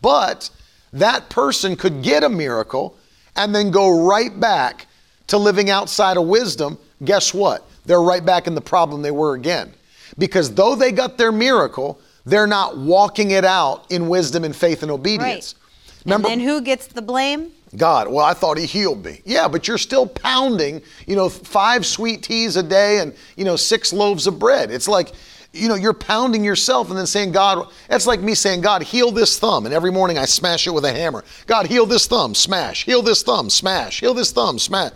[0.02, 0.50] But
[0.94, 2.98] that person could get a miracle
[3.36, 4.88] and then go right back
[5.28, 6.78] to living outside of wisdom.
[7.04, 7.66] Guess what?
[7.86, 9.74] They're right back in the problem they were again.
[10.18, 14.84] Because though they got their miracle, they're not walking it out in wisdom and faith
[14.84, 15.56] and obedience.
[15.56, 15.61] Right.
[16.06, 17.52] Remember, and then who gets the blame?
[17.76, 18.08] God.
[18.10, 19.22] Well, I thought he healed me.
[19.24, 23.56] Yeah, but you're still pounding, you know, five sweet teas a day and, you know,
[23.56, 24.72] six loaves of bread.
[24.72, 25.14] It's like,
[25.54, 29.12] you know, you're pounding yourself and then saying, God, that's like me saying, God, heal
[29.12, 29.66] this thumb.
[29.66, 31.24] And every morning I smash it with a hammer.
[31.46, 32.84] God, heal this thumb, smash.
[32.84, 34.00] Heal this thumb, smash.
[34.00, 34.92] Heal this thumb, smash.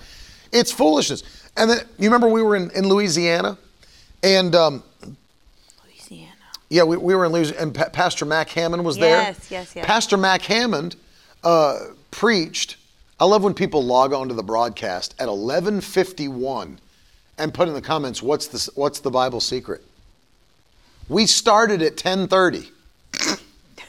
[0.51, 1.23] It's foolishness.
[1.55, 3.57] And then, you remember we were in, in Louisiana?
[4.21, 4.83] And, um.
[6.69, 9.21] Yeah, we, we were in Louisiana, and pa- Pastor Mac Hammond was there.
[9.21, 9.85] Yes, yes, yes.
[9.85, 10.95] Pastor Mac Hammond
[11.43, 11.79] uh,
[12.11, 12.77] preached.
[13.19, 16.77] I love when people log on to the broadcast at 11:51
[17.37, 19.83] and put in the comments, "What's the What's the Bible secret?"
[21.07, 22.69] We started at 10:30.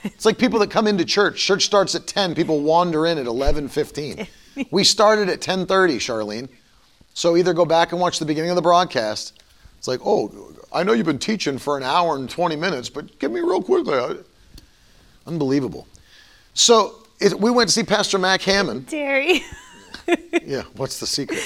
[0.04, 1.40] it's like people that come into church.
[1.40, 2.34] Church starts at 10.
[2.34, 4.28] People wander in at 11:15.
[4.70, 5.66] we started at 10:30,
[5.96, 6.48] Charlene.
[7.14, 9.42] So either go back and watch the beginning of the broadcast.
[9.78, 10.30] It's like, oh,
[10.72, 13.62] I know you've been teaching for an hour and 20 minutes, but give me real
[13.62, 13.94] quickly.
[13.94, 14.14] Uh,
[15.26, 15.86] unbelievable.
[16.54, 18.88] So it, we went to see Pastor Mac Hammond.
[18.88, 19.42] Terry.
[20.44, 21.40] yeah, what's the secret?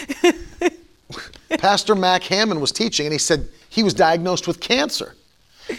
[1.58, 5.14] Pastor Mac Hammond was teaching, and he said he was diagnosed with cancer.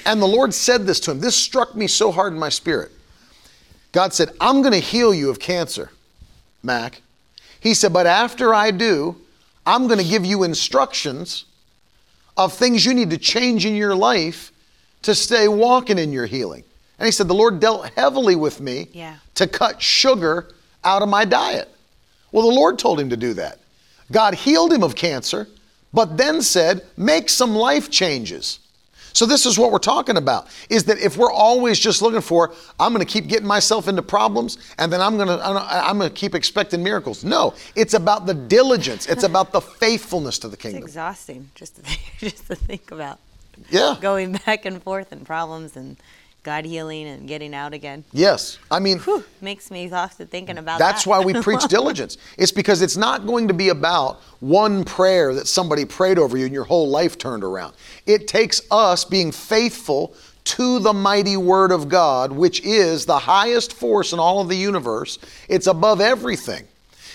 [0.06, 1.20] And the Lord said this to him.
[1.20, 2.92] This struck me so hard in my spirit.
[3.92, 5.92] God said, I'm going to heal you of cancer,
[6.64, 7.02] Mac.
[7.60, 9.18] He said, but after I do,
[9.66, 11.46] I'm going to give you instructions
[12.38, 14.52] of things you need to change in your life
[15.04, 16.64] to stay walking in your healing.
[17.00, 19.18] And he said, The Lord dealt heavily with me yeah.
[19.36, 20.50] to cut sugar
[20.84, 21.70] out of my diet.
[22.32, 23.60] Well, the Lord told him to do that.
[24.12, 25.48] God healed him of cancer,
[25.94, 28.60] but then said, Make some life changes.
[29.14, 32.54] So this is what we're talking about is that if we're always just looking for
[32.80, 36.10] I'm going to keep getting myself into problems and then I'm going to I'm going
[36.10, 37.24] to keep expecting miracles.
[37.24, 39.08] No, it's about the diligence.
[39.08, 40.84] It's about the faithfulness to the kingdom.
[40.84, 43.20] It's exhausting just to think, just to think about.
[43.70, 43.96] Yeah.
[44.02, 45.98] going back and forth and problems and
[46.44, 48.04] God healing and getting out again.
[48.12, 48.58] Yes.
[48.72, 51.12] I mean, Whew, makes me exhausted thinking about That's that.
[51.12, 52.18] That's why we preach diligence.
[52.38, 56.46] It's because it's not going to be about one prayer that somebody prayed over you
[56.46, 57.76] and your whole life turned around.
[58.08, 63.74] It takes us being faithful to the mighty Word of God, which is the highest
[63.74, 65.20] force in all of the universe.
[65.48, 66.68] It's above everything.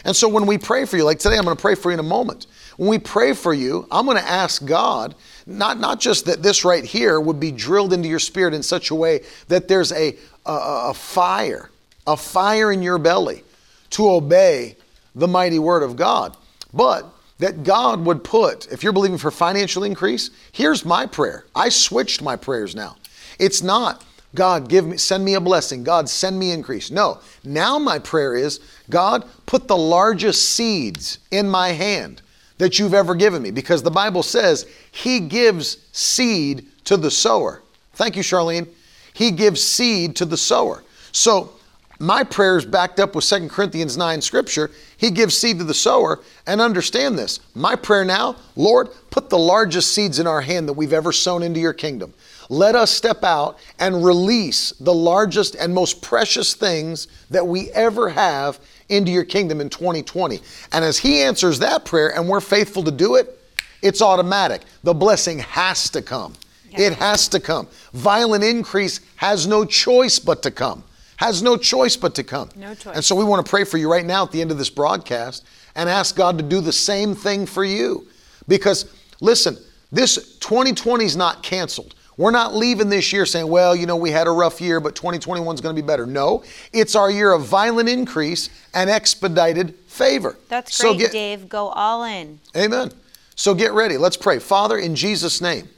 [0.04, 1.94] And so when we pray for you, like today, I'm going to pray for you
[1.94, 2.46] in a moment.
[2.76, 5.14] When we pray for you, I'm going to ask God,
[5.46, 8.90] not, not just that this right here would be drilled into your spirit in such
[8.90, 10.52] a way that there's a, a,
[10.90, 11.70] a fire,
[12.06, 13.42] a fire in your belly
[13.90, 14.76] to obey
[15.14, 16.36] the mighty word of God,
[16.74, 17.06] but
[17.38, 21.44] that God would put, if you're believing for financial increase, here's my prayer.
[21.54, 22.96] I switched my prayers now.
[23.38, 24.04] It's not,
[24.34, 25.82] God, give me, send me a blessing.
[25.82, 26.90] God, send me increase.
[26.90, 27.20] No.
[27.44, 28.60] Now my prayer is,
[28.90, 32.20] God, put the largest seeds in my hand
[32.58, 37.62] that you've ever given me because the Bible says He gives seed to the sower.
[37.94, 38.68] Thank you, Charlene.
[39.12, 40.82] He gives seed to the sower.
[41.12, 41.52] So
[41.98, 44.70] my prayer is backed up with 2 Corinthians 9 scripture.
[44.98, 46.20] He gives seed to the sower.
[46.46, 50.74] And understand this my prayer now, Lord, put the largest seeds in our hand that
[50.74, 52.12] we've ever sown into your kingdom.
[52.48, 58.10] Let us step out and release the largest and most precious things that we ever
[58.10, 60.40] have into your kingdom in 2020.
[60.72, 63.38] And as He answers that prayer and we're faithful to do it,
[63.82, 64.62] it's automatic.
[64.82, 66.34] The blessing has to come.
[66.72, 67.68] It has to come.
[67.94, 70.84] Violent increase has no choice but to come.
[71.16, 72.50] Has no choice but to come.
[72.54, 72.94] No choice.
[72.94, 74.68] And so we want to pray for you right now at the end of this
[74.68, 78.06] broadcast and ask God to do the same thing for you.
[78.48, 79.56] Because listen,
[79.90, 81.94] this 2020 is not canceled.
[82.18, 84.94] We're not leaving this year saying, well, you know, we had a rough year, but
[84.94, 86.06] 2021 is going to be better.
[86.06, 90.36] No, it's our year of violent increase and expedited favor.
[90.48, 91.48] That's great, So get- Dave.
[91.48, 92.40] Go all in.
[92.56, 92.92] Amen.
[93.34, 93.98] So get ready.
[93.98, 94.38] Let's pray.
[94.38, 95.68] Father, in Jesus' name,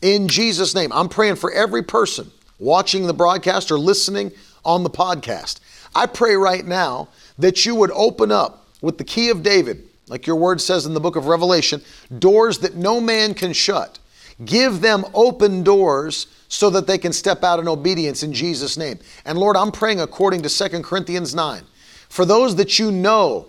[0.00, 4.30] in Jesus' name, I'm praying for every person watching the broadcast or listening
[4.64, 5.58] on the podcast.
[5.94, 7.08] I pray right now
[7.38, 10.94] that you would open up with the key of David, like your word says in
[10.94, 11.82] the book of Revelation,
[12.16, 13.98] doors that no man can shut.
[14.44, 18.98] Give them open doors so that they can step out in obedience in Jesus' name.
[19.24, 21.62] And Lord, I'm praying according to 2 Corinthians 9.
[22.08, 23.48] For those that you know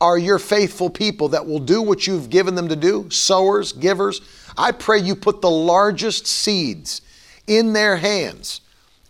[0.00, 4.20] are your faithful people that will do what you've given them to do, sowers, givers.
[4.56, 7.00] I pray you put the largest seeds
[7.46, 8.60] in their hands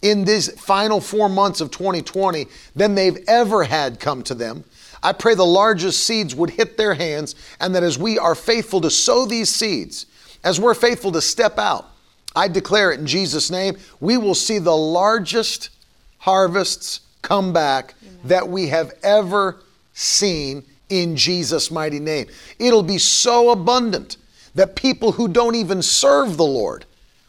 [0.02, 2.46] in these final four months of 2020
[2.76, 4.64] than they've ever had come to them.
[5.02, 8.80] I pray the largest seeds would hit their hands and that as we are faithful
[8.82, 10.06] to sow these seeds,
[10.46, 11.90] as we're faithful to step out,
[12.36, 15.70] I declare it in Jesus' name, we will see the largest
[16.18, 19.56] harvests come back that we have ever
[19.92, 22.28] seen in Jesus' mighty name.
[22.60, 24.18] It'll be so abundant
[24.54, 26.84] that people who don't even serve the Lord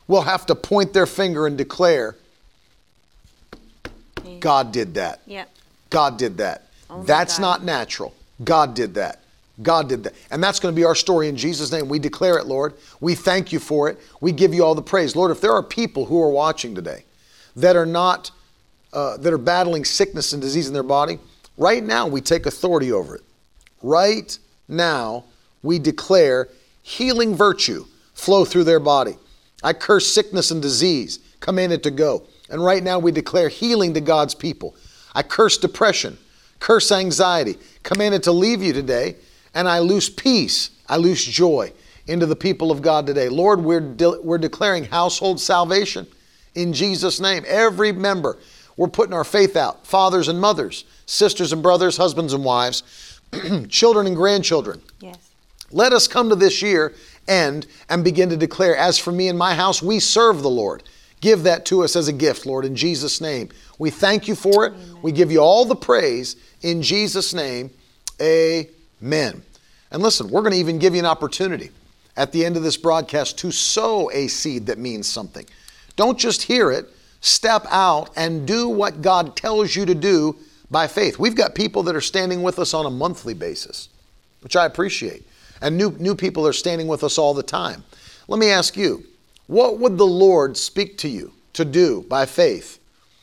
[0.07, 2.15] will have to point their finger and declare,
[4.39, 5.21] God did that.
[5.25, 5.49] Yep.
[5.89, 6.67] God did that.
[6.87, 7.41] Only That's God.
[7.41, 8.13] not natural.
[8.43, 9.23] God did that.
[9.61, 10.13] God did that.
[10.29, 11.89] And that's going to be our story in Jesus' name.
[11.89, 12.75] We declare it, Lord.
[12.99, 13.99] We thank you for it.
[14.21, 15.15] We give you all the praise.
[15.15, 17.05] Lord, if there are people who are watching today
[17.55, 18.31] that are not,
[18.93, 21.17] uh, that are battling sickness and disease in their body,
[21.57, 23.23] right now we take authority over it.
[23.81, 24.37] Right
[24.67, 25.25] now
[25.63, 26.49] we declare
[26.83, 29.15] healing virtue flow through their body.
[29.63, 32.27] I curse sickness and disease, command it to go.
[32.49, 34.75] And right now we declare healing to God's people.
[35.15, 36.17] I curse depression,
[36.59, 39.15] curse anxiety, command it to leave you today,
[39.57, 41.73] and I loose peace, I loose joy
[42.05, 43.27] into the people of God today.
[43.27, 46.05] Lord, we're, de- we're declaring household salvation
[46.53, 47.43] in Jesus' name.
[47.47, 48.37] Every member,
[48.77, 53.19] we're putting our faith out fathers and mothers, sisters and brothers, husbands and wives,
[53.67, 54.79] children and grandchildren.
[54.99, 55.17] Yes.
[55.71, 56.93] Let us come to this year
[57.27, 60.83] end and begin to declare, as for me and my house, we serve the Lord.
[61.19, 63.49] Give that to us as a gift, Lord, in Jesus' name.
[63.79, 64.73] We thank you for it.
[65.01, 67.71] We give you all the praise in Jesus' name.
[68.21, 68.67] Amen.
[69.01, 71.71] And listen, we're going to even give you an opportunity
[72.15, 75.45] at the end of this broadcast to sow a seed that means something.
[75.95, 76.87] Don't just hear it,
[77.21, 80.35] step out and do what God tells you to do
[80.69, 81.17] by faith.
[81.17, 83.89] We've got people that are standing with us on a monthly basis,
[84.41, 85.25] which I appreciate.
[85.61, 87.83] And new, new people are standing with us all the time.
[88.27, 89.03] Let me ask you,
[89.47, 92.79] what would the Lord speak to you to do by faith?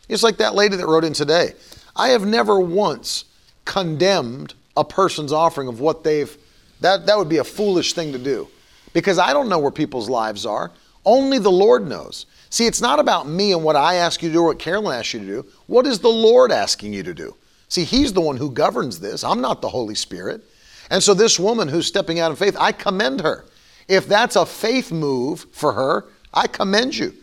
[0.08, 1.52] It's like that lady that wrote in today.
[1.94, 3.24] I have never once
[3.64, 6.36] condemned a person's offering of what they've,
[6.80, 8.48] that, that would be a foolish thing to do
[8.92, 10.70] because I don't know where people's lives are.
[11.04, 12.26] Only the Lord knows.
[12.50, 14.96] See, it's not about me and what I ask you to do or what Carolyn
[14.96, 15.46] asks you to do.
[15.66, 17.36] What is the Lord asking you to do?
[17.68, 19.24] See, He's the one who governs this.
[19.24, 20.42] I'm not the Holy Spirit.
[20.90, 23.44] And so, this woman who's stepping out in faith, I commend her.
[23.88, 27.14] If that's a faith move for her, I commend you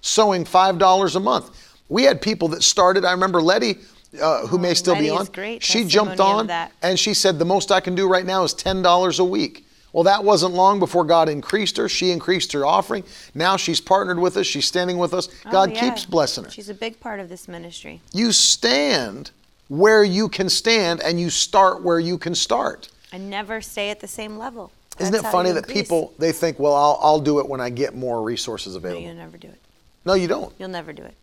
[0.00, 1.74] sowing $5 a month.
[1.88, 3.78] We had people that started, I remember Letty,
[4.20, 5.26] uh, who may still be on.
[5.26, 6.50] great she jumped on
[6.82, 9.64] and she said, The most I can do right now is $10 a week.
[9.92, 11.88] Well, that wasn't long before God increased her.
[11.88, 13.04] She increased her offering.
[13.34, 14.46] Now she's partnered with us.
[14.46, 15.28] She's standing with us.
[15.46, 15.80] Oh, God yeah.
[15.80, 16.50] keeps blessing her.
[16.50, 18.00] She's a big part of this ministry.
[18.12, 19.30] You stand
[19.68, 22.90] where you can stand and you start where you can start.
[23.12, 24.70] And never stay at the same level.
[24.98, 25.82] Isn't it funny that increase.
[25.82, 29.00] people they think, well, I'll, I'll do it when I get more resources available.
[29.00, 29.60] No, you'll never do it.
[30.04, 30.52] No, you don't.
[30.58, 31.14] You'll never do it.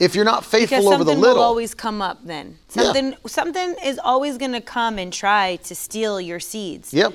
[0.00, 1.22] If you're not faithful Because over the little.
[1.24, 2.58] something will always come up then.
[2.74, 2.82] Yeah.
[2.84, 6.92] Something something is always going to come and try to steal your seeds.
[6.92, 7.12] yep,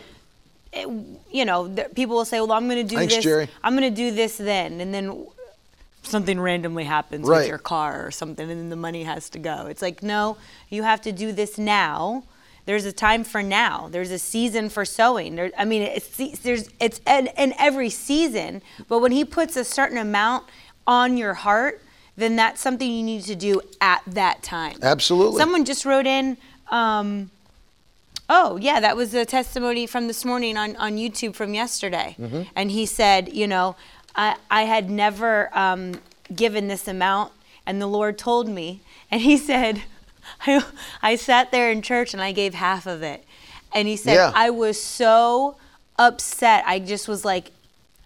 [0.71, 0.87] It-
[1.31, 3.23] you know, th- people will say, "Well, I'm going to do Thanks, this.
[3.23, 3.49] Jerry.
[3.63, 5.25] I'm going to do this then." And then
[6.03, 7.39] something randomly happens Right.
[7.39, 9.67] with your car or something and then the money has to go.
[9.67, 10.37] It's like, "No,
[10.69, 12.23] you have to do this now."
[12.65, 13.87] There's a time for now.
[13.91, 15.35] There's a season for sowing.
[15.35, 16.07] There, I mean, it's
[16.43, 18.61] there's it's in, in every season.
[18.87, 20.45] But when he puts a certain amount
[20.85, 21.81] on your heart,
[22.19, 24.77] then that's something you need to do at that time.
[24.81, 25.39] Absolutely.
[25.39, 26.37] Someone just wrote in.
[26.69, 27.31] Um,
[28.29, 32.41] oh yeah, that was a testimony from this morning on on YouTube from yesterday, Mm-hmm.
[32.55, 33.75] and he said, you know,
[34.15, 35.93] I I had never um,
[36.35, 37.31] given this amount,
[37.65, 38.81] and the Lord told me,
[39.11, 39.81] and he said,
[40.45, 40.63] I
[41.01, 43.23] I sat there in church and I gave half of it,
[43.73, 44.31] and he said Yeah.
[44.35, 45.55] I was so
[45.97, 46.63] upset.
[46.67, 47.51] I just was like,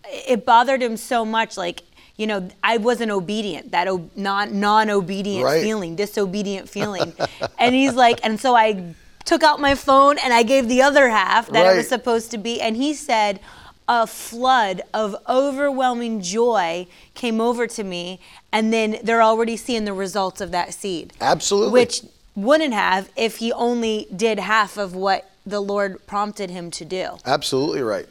[0.05, 1.81] it bothered him so much, like.
[2.17, 3.71] You know, I wasn't obedient.
[3.71, 5.63] That o- non non obedient Right.
[5.63, 7.13] feeling, disobedient feeling,
[7.59, 8.93] and he's like, and so I
[9.25, 12.37] took out my phone and I gave the other half that it was supposed to
[12.37, 13.39] be, and he said,
[13.87, 18.19] a flood of overwhelming joy came over to me,
[18.51, 21.13] and then they're already seeing the results of that seed.
[21.19, 21.71] Absolutely.
[21.73, 22.01] Which
[22.35, 27.17] wouldn't have if he only did half of what the Lord prompted him to do.
[27.25, 28.05] absolutely right.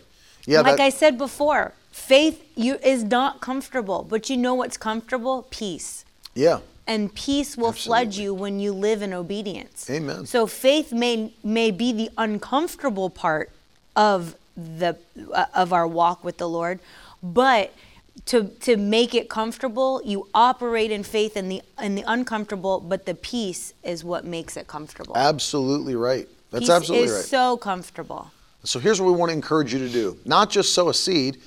[0.47, 4.77] Yeah, like that- I said before, faith you is not comfortable, but you know what's
[4.77, 5.47] comfortable?
[5.51, 6.05] Peace.
[6.35, 9.89] yeah, And peace will flood you when you live in obedience.
[9.89, 10.27] Amen.
[10.27, 13.51] So faith may may be the uncomfortable part
[13.95, 14.97] of the
[15.33, 16.81] uh, of our walk with the Lord,
[17.23, 17.73] but
[18.27, 23.07] to to make it comfortable, you operate in faith in the in the uncomfortable, but
[23.07, 25.17] the peace is what makes it comfortable.
[25.17, 26.29] absolutely right.
[26.51, 27.25] That's peace absolutely is right.
[27.25, 28.31] so comfortable.
[28.65, 31.39] So here's what we want to encourage you to do not just sow a seed,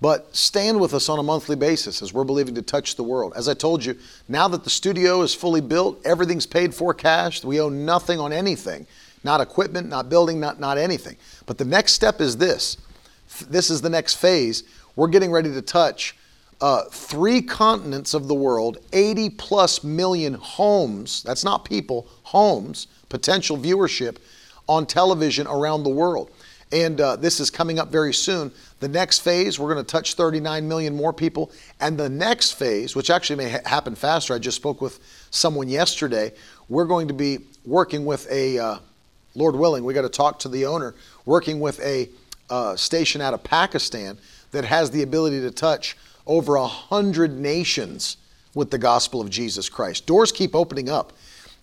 [0.00, 3.32] but stand with us on a monthly basis as we're believing to touch the world.
[3.36, 3.96] As I told you,
[4.28, 8.32] now that the studio is fully built, everything's paid for cash, we owe nothing on
[8.32, 8.86] anything
[9.24, 11.16] not equipment, not building, not, not anything.
[11.46, 12.76] But the next step is this
[13.48, 14.64] this is the next phase.
[14.96, 16.16] We're getting ready to touch
[16.60, 21.22] uh, three continents of the world, 80 plus million homes.
[21.22, 24.16] That's not people, homes, potential viewership
[24.68, 26.30] on television around the world.
[26.72, 28.52] And uh, this is coming up very soon.
[28.78, 31.50] The next phase, we're going to touch 39 million more people.
[31.80, 35.68] And the next phase, which actually may ha- happen faster, I just spoke with someone
[35.68, 36.32] yesterday.
[36.68, 38.78] We're going to be working with a, uh,
[39.34, 40.94] Lord willing, we got to talk to the owner,
[41.24, 42.08] working with a
[42.48, 44.18] uh, station out of Pakistan
[44.52, 48.16] that has the ability to touch over a hundred nations
[48.54, 50.06] with the gospel of Jesus Christ.
[50.06, 51.12] Doors keep opening up.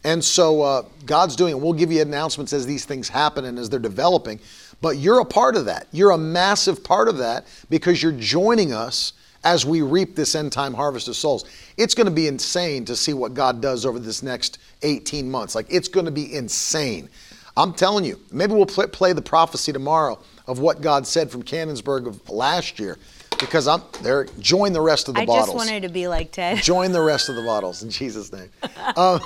[0.04, 1.60] And so uh, God's doing it.
[1.60, 4.40] We'll give you announcements as these things happen and as they're developing.
[4.82, 5.88] But you're a part of that.
[5.92, 9.14] You're a massive part of that because you're joining us
[9.44, 11.46] as we reap this end time harvest of souls.
[11.78, 15.56] It's going to be insane to see what God does over this next 18 months.
[15.56, 17.10] Like, it's going to be insane.
[17.56, 21.44] I'm telling you, maybe we'll play, play the prophecy tomorrow of what God said from
[21.44, 22.98] Cannonsburg of last year
[23.40, 24.26] because I'm there.
[24.40, 25.50] Join the rest of the I bottles.
[25.50, 26.62] I just wanted to be like Ted.
[26.62, 28.50] Join the rest of the bottles in Jesus' name.
[28.96, 29.20] Um,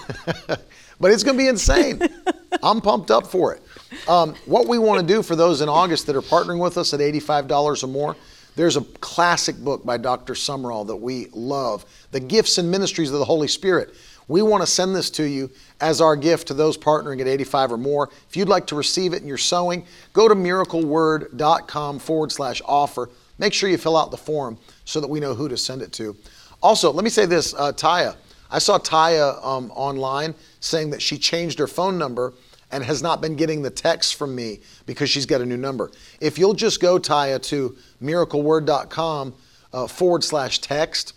[1.01, 2.01] but it's going to be insane.
[2.63, 3.61] I'm pumped up for it.
[4.07, 6.93] Um, what we want to do for those in August that are partnering with us
[6.93, 8.15] at $85 or more,
[8.55, 10.33] there's a classic book by Dr.
[10.33, 13.95] Sumrall that we love The Gifts and Ministries of the Holy Spirit.
[14.27, 15.49] We want to send this to you
[15.81, 18.09] as our gift to those partnering at 85 or more.
[18.29, 23.09] If you'd like to receive it and you're sowing, go to miracleword.com forward slash offer.
[23.39, 25.91] Make sure you fill out the form so that we know who to send it
[25.93, 26.15] to.
[26.61, 28.15] Also, let me say this, uh, Taya.
[28.51, 32.33] I saw Taya um, online saying that she changed her phone number
[32.71, 35.91] and has not been getting the texts from me because she's got a new number.
[36.21, 39.33] If you'll just go, Taya, to miracleword.com
[39.73, 41.13] uh, forward slash text,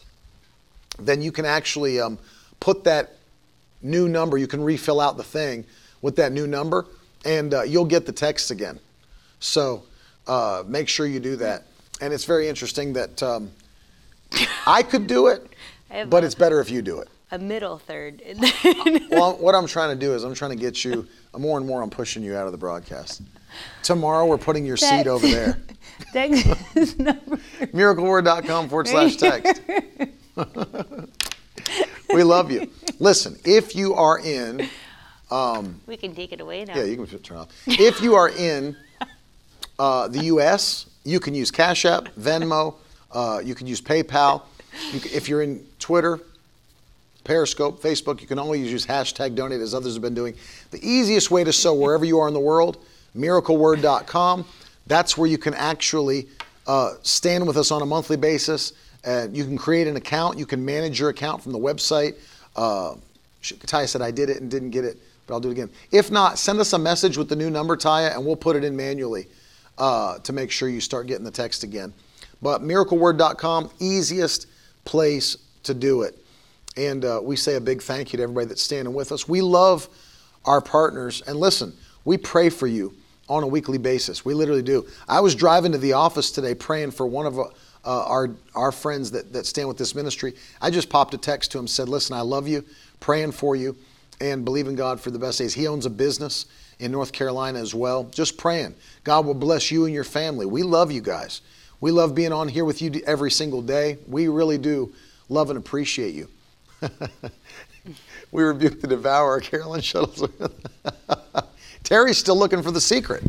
[0.98, 2.18] then you can actually um,
[2.58, 3.16] put that
[3.82, 5.64] new number, you can refill out the thing
[6.02, 6.86] with that new number,
[7.24, 8.80] and uh, you'll get the text again.
[9.40, 9.84] So
[10.26, 11.64] uh, make sure you do that.
[12.00, 13.50] And it's very interesting that um,
[14.66, 15.46] I could do it,
[16.08, 17.08] but it's better if you do it.
[17.34, 18.22] A middle third.
[19.10, 21.06] Well, what I'm trying to do is I'm trying to get you
[21.36, 21.82] more and more.
[21.82, 23.22] I'm pushing you out of the broadcast.
[23.82, 25.60] Tomorrow we're putting your seat over there.
[26.12, 27.36] Text number.
[27.72, 29.60] miracleword.com forward slash text.
[32.12, 32.68] we love you.
[32.98, 34.68] Listen, if you are in,
[35.86, 36.76] We can take it away now.
[36.76, 37.48] yeah, you can turn off.
[37.66, 38.76] If you are in
[39.78, 42.74] uh, the U.S., you can use Cash App, Venmo,
[43.12, 44.42] uh, you can use PayPal.
[44.92, 46.18] You if you're in Twitter,
[47.24, 50.34] Periscope, Facebook, you can always use hashtag donate as others have been doing.
[50.70, 52.84] The easiest way to sow wherever you are in the world,
[53.16, 54.44] miracleword.com.
[54.86, 56.28] That's where you can actually
[56.66, 58.74] uh, stand with us on a monthly basis.
[59.04, 60.38] And you can create an account.
[60.38, 62.14] You can manage your account from the website.
[62.56, 62.94] Uh,
[63.42, 65.70] Taya said I did it and didn't get it, but I'll do it again.
[65.90, 68.64] If not, send us a message with the new number, Taya, and we'll put it
[68.64, 69.28] in manually
[69.76, 71.92] uh, to make sure you start getting the text again.
[72.40, 74.46] But miracleword.com, easiest
[74.84, 76.23] place to do it.
[76.76, 79.28] And uh, we say a big thank you to everybody that's standing with us.
[79.28, 79.88] We love
[80.44, 81.22] our partners.
[81.26, 81.72] And listen,
[82.04, 82.94] we pray for you
[83.28, 84.24] on a weekly basis.
[84.24, 84.86] We literally do.
[85.08, 87.44] I was driving to the office today praying for one of uh,
[87.84, 90.34] our, our friends that, that stand with this ministry.
[90.60, 92.64] I just popped a text to him, said, Listen, I love you,
[93.00, 93.76] praying for you,
[94.20, 95.54] and believing God for the best days.
[95.54, 96.46] He owns a business
[96.78, 98.04] in North Carolina as well.
[98.04, 98.74] Just praying.
[99.04, 100.46] God will bless you and your family.
[100.46, 101.40] We love you guys.
[101.80, 103.98] We love being on here with you every single day.
[104.06, 104.92] We really do
[105.28, 106.28] love and appreciate you.
[108.32, 109.40] We rebuke the devourer.
[109.40, 110.28] Carolyn shuttles.
[111.82, 113.22] Terry's still looking for the secret.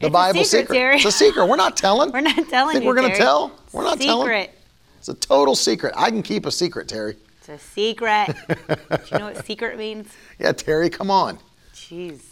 [0.00, 0.96] The It's Bible secret, Terry.
[0.96, 1.46] It's a secret.
[1.46, 2.12] We're not telling.
[2.12, 3.52] We're not telling Think you, we're gonna tell?
[3.72, 4.48] We're not telling.
[4.98, 5.92] It's a total secret.
[5.96, 7.16] I can keep a secret, Terry.
[7.40, 8.34] It's a secret.
[8.48, 8.54] Do
[9.12, 10.12] you know what secret means?
[10.38, 11.38] Yeah, Terry, come on.
[11.74, 12.20] Jeez.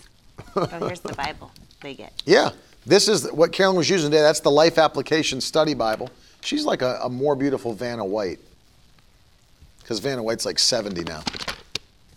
[0.54, 1.50] Oh, here's the Bible
[1.80, 2.12] they get.
[2.26, 2.50] Yeah,
[2.84, 4.22] this is what Carolyn was using today.
[4.22, 6.10] That's the Life Application Study Bible.
[6.42, 8.38] She's like a, a more beautiful Vanna White.
[9.86, 11.22] Because Vanna White's like 70 now.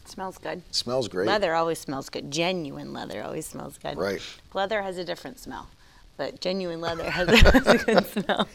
[0.06, 0.64] smells good.
[0.72, 1.28] Smells great.
[1.28, 2.32] Leather always smells good.
[2.32, 3.96] Genuine leather always smells good.
[3.96, 4.20] Right.
[4.56, 5.68] Leather has a different smell,
[6.18, 8.48] but genuine leather has a, good smell.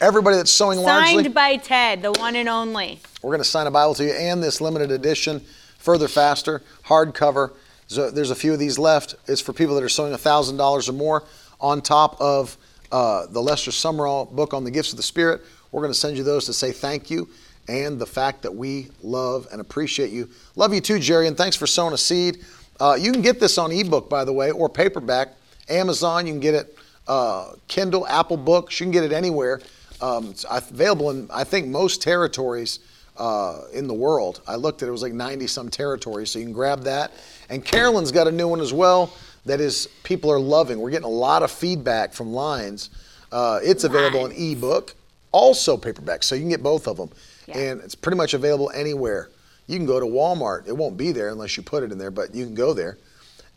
[0.00, 1.22] Everybody that's sowing largely.
[1.22, 2.98] Signed by Ted, the one and only.
[3.22, 5.40] We're going to sign a Bible to you and this limited edition,
[5.78, 7.52] Further Faster, hardcover.
[7.86, 9.14] So there's a few of these left.
[9.28, 11.22] It's for people that are sowing $1,000 or more
[11.60, 12.58] on top of
[12.90, 15.42] uh, the Lester Sumrall book on the gifts of the Spirit.
[15.70, 17.28] We're going to send you those to say thank you
[17.68, 20.28] and the fact that we love and appreciate you.
[20.54, 22.44] Love you too, Jerry, and thanks for sowing a seed.
[22.78, 25.28] Uh, you can get this on ebook, by the way, or paperback.
[25.68, 26.78] Amazon, you can get it
[27.08, 29.60] uh, Kindle, Apple Books, you can get it anywhere.
[30.00, 32.80] Um, it's available in, I think, most territories
[33.16, 34.42] uh, in the world.
[34.46, 37.12] I looked at it, it was like 90 some territories, so you can grab that.
[37.48, 39.12] And Carolyn's got a new one as well
[39.46, 40.80] that is people are loving.
[40.80, 42.90] We're getting a lot of feedback from Lines.
[43.30, 44.94] Uh, it's available in ebook,
[45.32, 47.10] also paperback, so you can get both of them.
[47.46, 47.58] Yeah.
[47.58, 49.30] And it's pretty much available anywhere.
[49.66, 50.66] You can go to Walmart.
[50.68, 52.98] It won't be there unless you put it in there, but you can go there.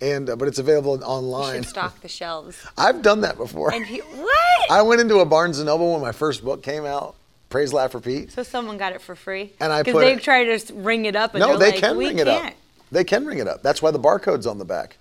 [0.01, 1.63] And uh, but it's available You online.
[1.63, 2.57] should stock the shelves.
[2.77, 3.73] I've done that before.
[3.73, 4.71] And he, what?
[4.71, 7.15] I went into a Barnes and Noble when my first book came out.
[7.49, 8.31] Praise, laugh, repeat.
[8.31, 9.51] so someone got it for free?
[9.59, 11.97] And I Because they it- try to ring it up and No, they're like, can
[11.97, 12.47] we ring it can't.
[12.49, 12.53] up.
[12.91, 13.63] They can ring it up.
[13.63, 14.97] That's why the barcode's on the back.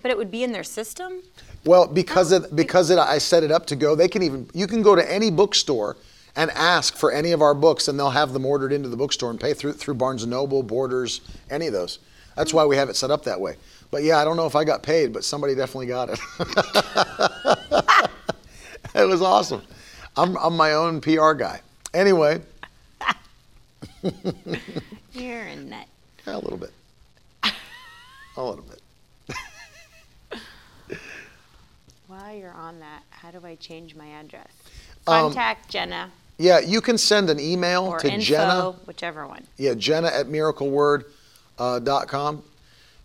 [0.00, 1.20] But it would be in their system?
[1.64, 3.94] Well, because Oh, it because it, I set it up to go.
[3.94, 5.96] They can even you can go to any bookstore
[6.36, 9.30] and ask for any of our books, and they'll have them ordered into the bookstore
[9.30, 11.20] and pay through through Barnes and Noble, Borders,
[11.50, 11.98] any of those.
[12.36, 13.56] That's why we have it set up that way.
[13.90, 16.18] But yeah, I don't know if I got paid, but somebody definitely got it.
[18.94, 19.62] it was awesome.
[20.16, 21.60] I'm I'm my own PR guy.
[21.92, 22.40] Anyway,
[25.12, 25.86] You're a nut.
[26.26, 26.72] yeah, a little bit,
[28.36, 28.80] a little bit.
[32.08, 34.50] While you're on that, how do I change my address?
[35.06, 38.72] Um, Contact Jenna Yeah, you can send an email or to info, Jenna.
[38.86, 39.46] whichever one.
[39.56, 42.42] Yeah, Jenna at miracleword.com.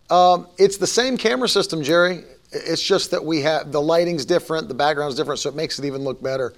[0.10, 2.24] Um, it's the same camera system, Jerry.
[2.52, 5.86] It's just that we have the lighting's different, the background's different, so it makes it
[5.86, 6.54] even look better.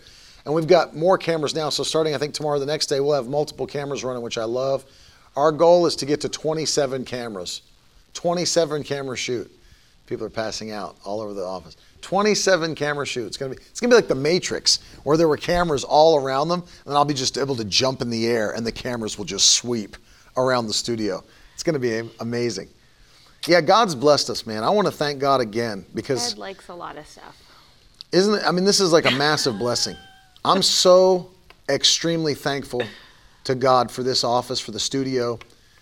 [0.45, 1.69] And we've got more cameras now.
[1.69, 4.45] So starting, I think tomorrow, the next day, we'll have multiple cameras running, which I
[4.45, 4.85] love.
[5.35, 7.61] Our goal is to get to 27 cameras,
[8.14, 9.52] 27 camera shoot.
[10.07, 11.76] People are passing out all over the office.
[12.02, 13.28] 27 camera shoot.
[13.28, 16.48] It's gonna be it's gonna be like the Matrix, where there were cameras all around
[16.49, 19.26] them, and I'll be just able to jump in the air, and the cameras will
[19.26, 19.98] just sweep
[20.38, 21.23] around the studio.
[21.53, 22.69] It's gonna be amazing.
[23.48, 24.64] Yeah, God's blessed us, man.
[24.64, 27.36] I want to thank God again because Ted likes a lot of stuff.
[28.11, 28.44] isn't it?
[28.45, 29.95] I mean, this is like a massive blessing.
[30.45, 31.30] I'm so
[31.69, 32.84] extremely thankful
[33.45, 35.40] to God for this office, for the studio,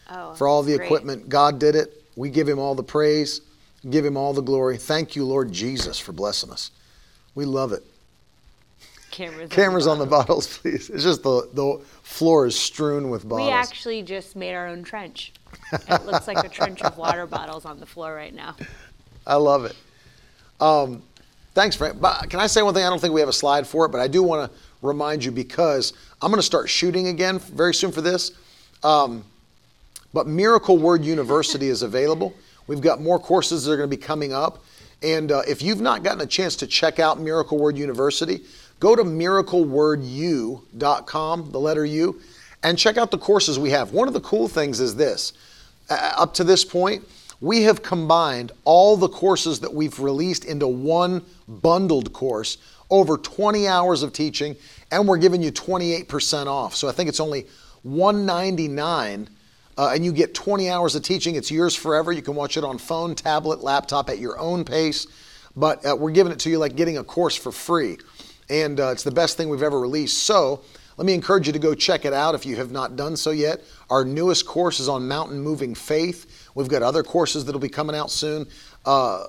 [0.10, 0.86] Oh, for all the great.
[0.86, 1.28] equipment.
[1.30, 2.02] God did it.
[2.16, 3.42] We give Him all the praise,
[3.90, 4.78] give Him all the glory.
[4.78, 6.72] Thank you, Lord Jesus, for blessing us.
[7.36, 7.84] We love it.
[9.12, 9.50] cameras.
[9.50, 10.90] Cameras on on the bottles, please.
[10.90, 13.48] It's just the the floor is strewn with bottles.
[13.48, 15.34] We actually just made our own trench.
[15.72, 18.56] It looks like a trench of water bottles on the floor right now.
[19.28, 19.76] I love it.
[20.60, 21.04] Um,
[21.54, 22.02] thanks, Frank.
[22.02, 22.84] But can I say one thing?
[22.84, 25.24] I don't think we have a slide for it, but I do want to remind
[25.24, 28.32] you because I'm going to start shooting again very soon for this.
[28.84, 29.24] Um,
[30.14, 32.34] but Miracle Word University is available.
[32.70, 34.64] We've got more courses that are going to be coming up.
[35.02, 38.42] And uh, if you've not gotten a chance to check out Miracle Word University,
[38.80, 42.22] go to miraclewordu.com, the letter U,
[42.62, 43.92] and check out the courses we have.
[43.92, 45.34] One of the cool things is this
[45.90, 47.04] uh, up to this point,
[47.42, 52.60] we have combined all the courses that we've released into one bundled course,
[52.92, 54.56] over 20 hours of teaching,
[54.92, 56.76] and we're giving you 28% off.
[56.76, 57.48] So I think it's only
[57.82, 59.28] 199
[59.80, 61.36] uh, and you get 20 hours of teaching.
[61.36, 62.12] It's yours forever.
[62.12, 65.08] You can watch it on phone, tablet, laptop at your own pace.
[65.56, 67.98] But uh, we're giving it to you like getting a course for free.
[68.50, 70.24] And uh, it's the best thing we've ever released.
[70.24, 70.60] So
[70.98, 73.32] let me encourage you to go check it out if you have not done so
[73.32, 73.62] yet.
[73.90, 76.50] Our newest course is on mountain moving faith.
[76.56, 78.48] We've got other courses that'll be coming out soon.
[78.86, 79.28] Uh,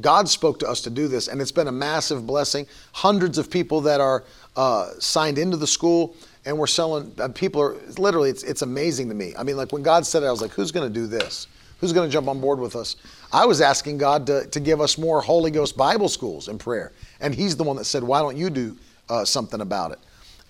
[0.00, 2.66] God spoke to us to do this, and it's been a massive blessing.
[2.92, 4.24] Hundreds of people that are
[4.56, 7.12] uh, signed into the school and we're selling.
[7.18, 8.30] Uh, people are literally.
[8.30, 9.34] It's it's amazing to me.
[9.38, 11.46] I mean, like when God said it, I was like, who's going to do this?
[11.80, 12.96] Who's going to jump on board with us?
[13.32, 16.92] I was asking God to, to give us more Holy Ghost Bible schools and prayer,
[17.20, 18.76] and He's the one that said, why don't you do
[19.08, 19.98] uh, something about it?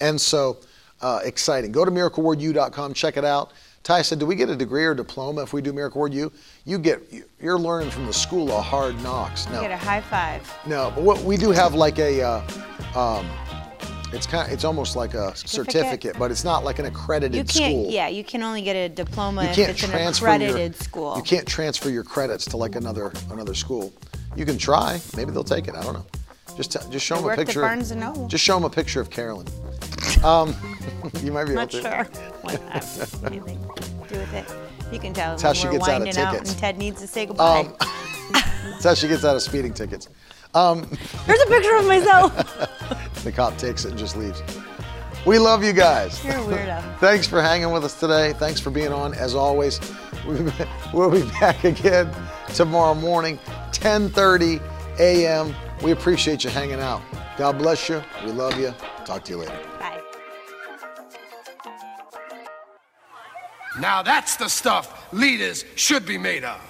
[0.01, 0.59] And so
[1.03, 1.73] uh, exciting.
[1.73, 3.53] Go to miraclewordu.com, check it out.
[3.83, 6.31] Ty said, "Do we get a degree or diploma if we do Miracle Word U?
[6.67, 7.01] You get
[7.41, 9.49] you're learning from the school of hard knocks.
[9.49, 10.47] No, you get a high five.
[10.67, 12.43] No, but what we do have like a uh,
[12.95, 13.27] um,
[14.13, 14.47] it's kind.
[14.47, 15.73] Of, it's almost like a certificate?
[15.73, 17.91] certificate, but it's not like an accredited you can't, school.
[17.91, 21.17] Yeah, you can only get a diploma you can't if it's an accredited your, school.
[21.17, 23.93] You can't transfer your credits to like another another school.
[24.37, 25.01] You can try.
[25.17, 25.75] Maybe they'll take it.
[25.75, 26.07] I don't know.
[26.57, 27.61] Just t- just show them a picture.
[27.61, 28.27] Barnes and Noble.
[28.27, 29.47] Just show them a picture of Carolyn.
[30.25, 30.55] Um,
[31.23, 31.83] you might be able to.
[31.83, 32.13] Not
[32.43, 33.27] sure.
[33.27, 33.59] anything
[34.11, 34.45] do with it.
[34.93, 36.51] You can tell that's how she gets out of tickets.
[36.51, 37.61] and Ted needs to say goodbye.
[37.61, 37.75] Um,
[38.33, 40.09] that's how she gets out of speeding tickets.
[40.55, 40.89] Um,
[41.27, 42.35] Here's a picture of myself.
[43.25, 44.43] the cop takes it and just leaves.
[45.27, 46.25] We love you guys.
[46.25, 46.99] You're a weirdo.
[46.99, 48.33] Thanks for hanging with us today.
[48.33, 49.15] Thanks for being on.
[49.15, 49.79] As always,
[50.95, 52.11] we'll be back again
[52.55, 53.39] tomorrow morning,
[53.73, 54.61] 10:30
[54.99, 55.55] a.m.
[55.83, 57.03] We appreciate you hanging out.
[57.37, 58.03] God bless you.
[58.25, 58.75] We love you.
[59.05, 59.59] Talk to you later.
[59.79, 60.01] Bye.
[63.79, 66.70] Now that's the stuff leaders should be made of.